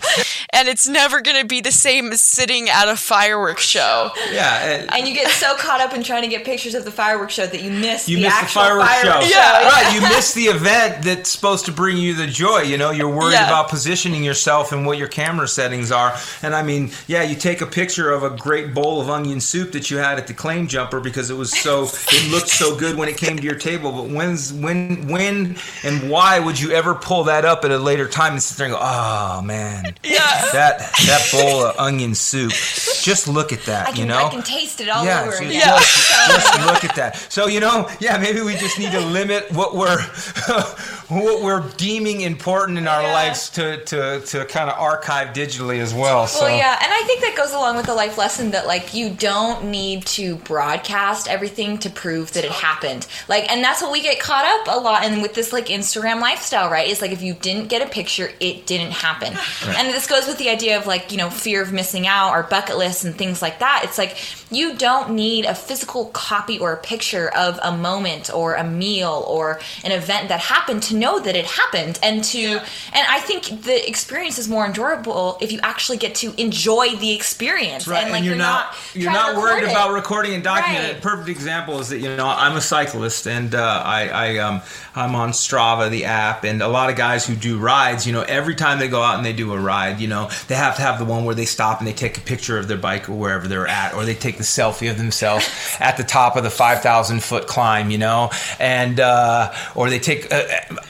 [0.53, 4.11] And it's never going to be the same as sitting at a fireworks show.
[4.32, 4.65] Yeah.
[4.65, 7.34] And, and, you get so caught up in trying to get pictures of the fireworks
[7.34, 9.32] show that you miss you the miss actual the fireworks, fireworks show.
[9.32, 9.38] show.
[9.38, 9.69] Yeah.
[9.69, 9.93] Right.
[9.93, 12.61] You miss the event that's supposed to bring you the joy.
[12.61, 13.47] You know, you're worried yeah.
[13.47, 16.15] about positioning yourself and what your camera settings are.
[16.41, 19.74] And I mean, yeah, you take a picture of a great bowl of onion soup
[19.74, 22.97] that you had at the claim jumper because it was so, it looked so good
[22.97, 23.91] when it came to your table.
[23.91, 28.07] But when's, when, when, and why would you ever pull that up at a later
[28.07, 30.51] time and sit there and go, oh man, yeah.
[30.53, 32.51] that that bowl of onion soup.
[32.51, 34.26] Just look at that, can, you know.
[34.26, 35.32] I can taste it all yeah, over.
[35.41, 35.53] So again.
[35.53, 37.16] yeah, just, just look at that.
[37.30, 39.97] So you know, yeah, maybe we just need to limit what we're
[41.12, 43.14] what we're deeming important in our yeah.
[43.14, 46.26] lives to to to kind of archive digitally as well.
[46.26, 46.45] So.
[46.45, 49.09] Well, yeah, and I think that goes along with the life lesson that like you
[49.09, 53.07] don't need to broadcast everything to prove that it happened.
[53.28, 56.22] Like, and that's what we get caught up a lot in with this like Instagram
[56.22, 56.88] lifestyle, right?
[56.88, 59.34] It's like if you didn't get a picture, it didn't happen.
[59.62, 59.78] Right.
[59.78, 62.41] And this goes with the idea of like, you know, fear of missing out or
[62.43, 63.82] bucket lists and things like that.
[63.84, 64.18] It's like
[64.49, 69.24] you don't need a physical copy or a picture of a moment or a meal
[69.28, 72.65] or an event that happened to know that it happened and to yeah.
[72.93, 77.11] and I think the experience is more enjoyable if you actually get to enjoy the
[77.13, 77.87] experience.
[77.87, 78.03] Right.
[78.03, 79.71] And like and you're, you're not, you're not worried it.
[79.71, 80.95] about recording and documenting right.
[80.95, 81.01] it.
[81.01, 84.61] Perfect example is that you know I'm a cyclist and uh, I, I um,
[84.95, 88.23] I'm on Strava, the app, and a lot of guys who do rides, you know,
[88.23, 90.81] every time they go out and they do a ride, you know, they have to
[90.81, 93.13] have the one where they stop and they take a picture of their bike or
[93.13, 95.49] wherever they're at, or they take the selfie of themselves
[95.79, 100.31] at the top of the 5,000 foot climb, you know, and, uh, or they take,
[100.31, 100.43] uh,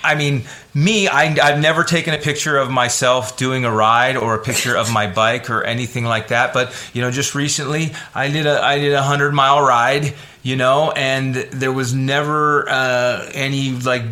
[0.04, 0.44] I mean,
[0.74, 4.76] me, I, have never taken a picture of myself doing a ride or a picture
[4.76, 6.54] of my bike or anything like that.
[6.54, 10.56] But you know, just recently, I did a I did a hundred mile ride, you
[10.56, 14.04] know, and there was never uh, any like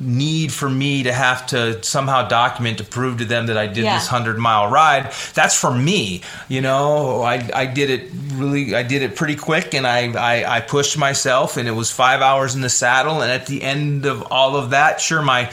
[0.00, 3.84] need for me to have to somehow document to prove to them that I did
[3.84, 3.94] yeah.
[3.94, 5.12] this hundred mile ride.
[5.34, 7.22] That's for me, you know.
[7.22, 8.74] I, I did it really.
[8.74, 12.20] I did it pretty quick, and I, I I pushed myself, and it was five
[12.20, 13.22] hours in the saddle.
[13.22, 15.50] And at the end of all of that, sure, my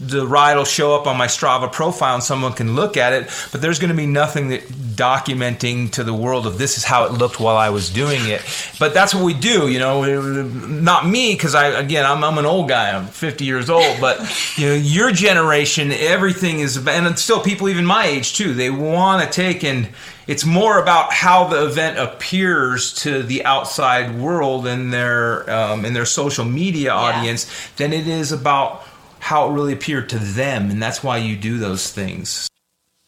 [0.00, 3.30] the ride will show up on my Strava profile, and someone can look at it.
[3.52, 4.62] But there's going to be nothing that
[4.96, 8.42] documenting to the world of this is how it looked while I was doing it.
[8.78, 10.02] But that's what we do, you know.
[10.42, 12.96] Not me, because I again I'm, I'm an old guy.
[12.96, 14.00] I'm 50 years old.
[14.00, 14.18] But
[14.58, 18.54] you know, your generation, everything is, and still people even my age too.
[18.54, 19.88] They want to take and
[20.26, 25.92] it's more about how the event appears to the outside world and their um, in
[25.92, 27.68] their social media audience yeah.
[27.76, 28.84] than it is about
[29.20, 32.48] how it really appeared to them, and that's why you do those things.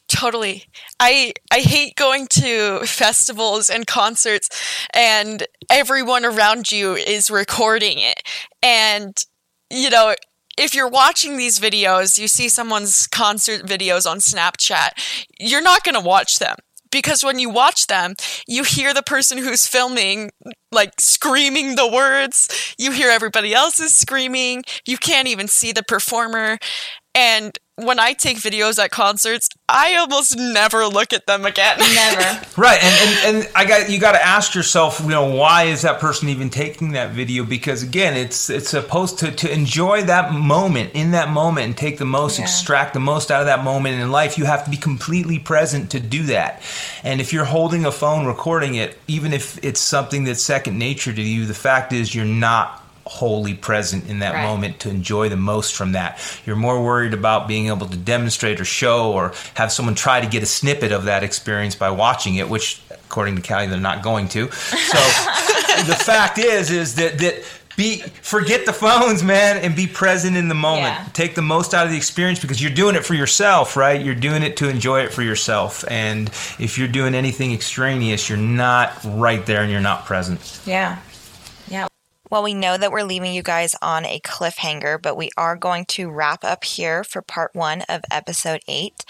[0.08, 0.64] Totally.
[0.98, 4.48] I I hate going to festivals and concerts
[4.94, 8.22] and everyone around you is recording it.
[8.62, 9.16] And
[9.70, 10.14] you know,
[10.58, 14.90] if you're watching these videos, you see someone's concert videos on Snapchat,
[15.38, 16.56] you're not going to watch them.
[16.90, 18.14] Because when you watch them,
[18.46, 20.30] you hear the person who's filming
[20.72, 25.82] like screaming the words, you hear everybody else is screaming, you can't even see the
[25.82, 26.58] performer.
[27.14, 31.78] And when I take videos at concerts, I almost never look at them again.
[31.78, 32.44] Never.
[32.58, 35.82] Right, and, and, and I got you got to ask yourself, you know, why is
[35.82, 37.44] that person even taking that video?
[37.44, 41.98] Because again, it's it's supposed to to enjoy that moment in that moment and take
[41.98, 42.46] the most, Yeah.
[42.46, 44.38] extract the most out of that moment in life.
[44.38, 46.62] You have to be completely present to do that.
[47.04, 51.12] And if you're holding a phone recording it, even if it's something that's second nature
[51.12, 52.77] to you, the fact is you're not
[53.08, 54.44] wholly present in that Right.
[54.44, 56.18] moment to enjoy the most from that.
[56.44, 60.26] You're more worried about being able to demonstrate or show or have someone try to
[60.26, 64.02] get a snippet of that experience by watching it, which according to Kalie they're not
[64.02, 64.50] going to.
[64.50, 64.98] So
[65.86, 67.42] the fact is is that that
[67.76, 70.94] be forget the phones, man, and be present in the moment.
[70.98, 71.04] Yeah.
[71.12, 74.04] Take the most out of the experience because you're doing it for yourself, right?
[74.04, 75.84] You're doing it to enjoy it for yourself.
[75.88, 76.28] And
[76.58, 80.60] if you're doing anything extraneous, you're not right there and you're not present.
[80.66, 80.98] Yeah.
[82.30, 85.86] Well, we know that we're leaving you guys on a cliffhanger, but we are going
[85.86, 89.04] to wrap up here for part one of episode eight.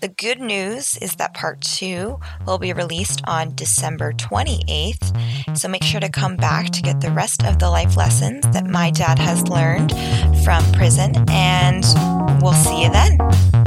[0.00, 5.58] The good news is that part two will be released on December 28th.
[5.58, 8.66] So make sure to come back to get the rest of the life lessons that
[8.66, 9.92] my dad has learned
[10.42, 11.84] from prison, and
[12.42, 13.61] we'll see you then.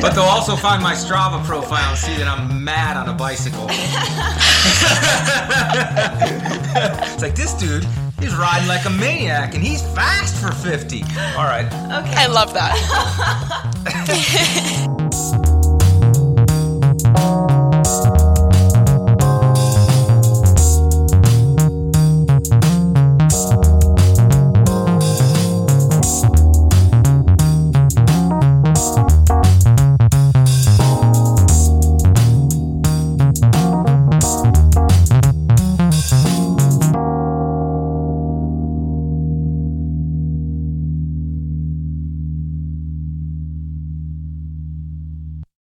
[0.00, 3.66] But they'll also find my Strava profile and see that I'm mad on a bicycle.
[7.12, 7.84] it's like this dude,
[8.18, 11.02] he's riding like a maniac and he's fast for 50.
[11.36, 11.66] All right.
[11.66, 12.14] Okay.
[12.16, 12.74] I love that.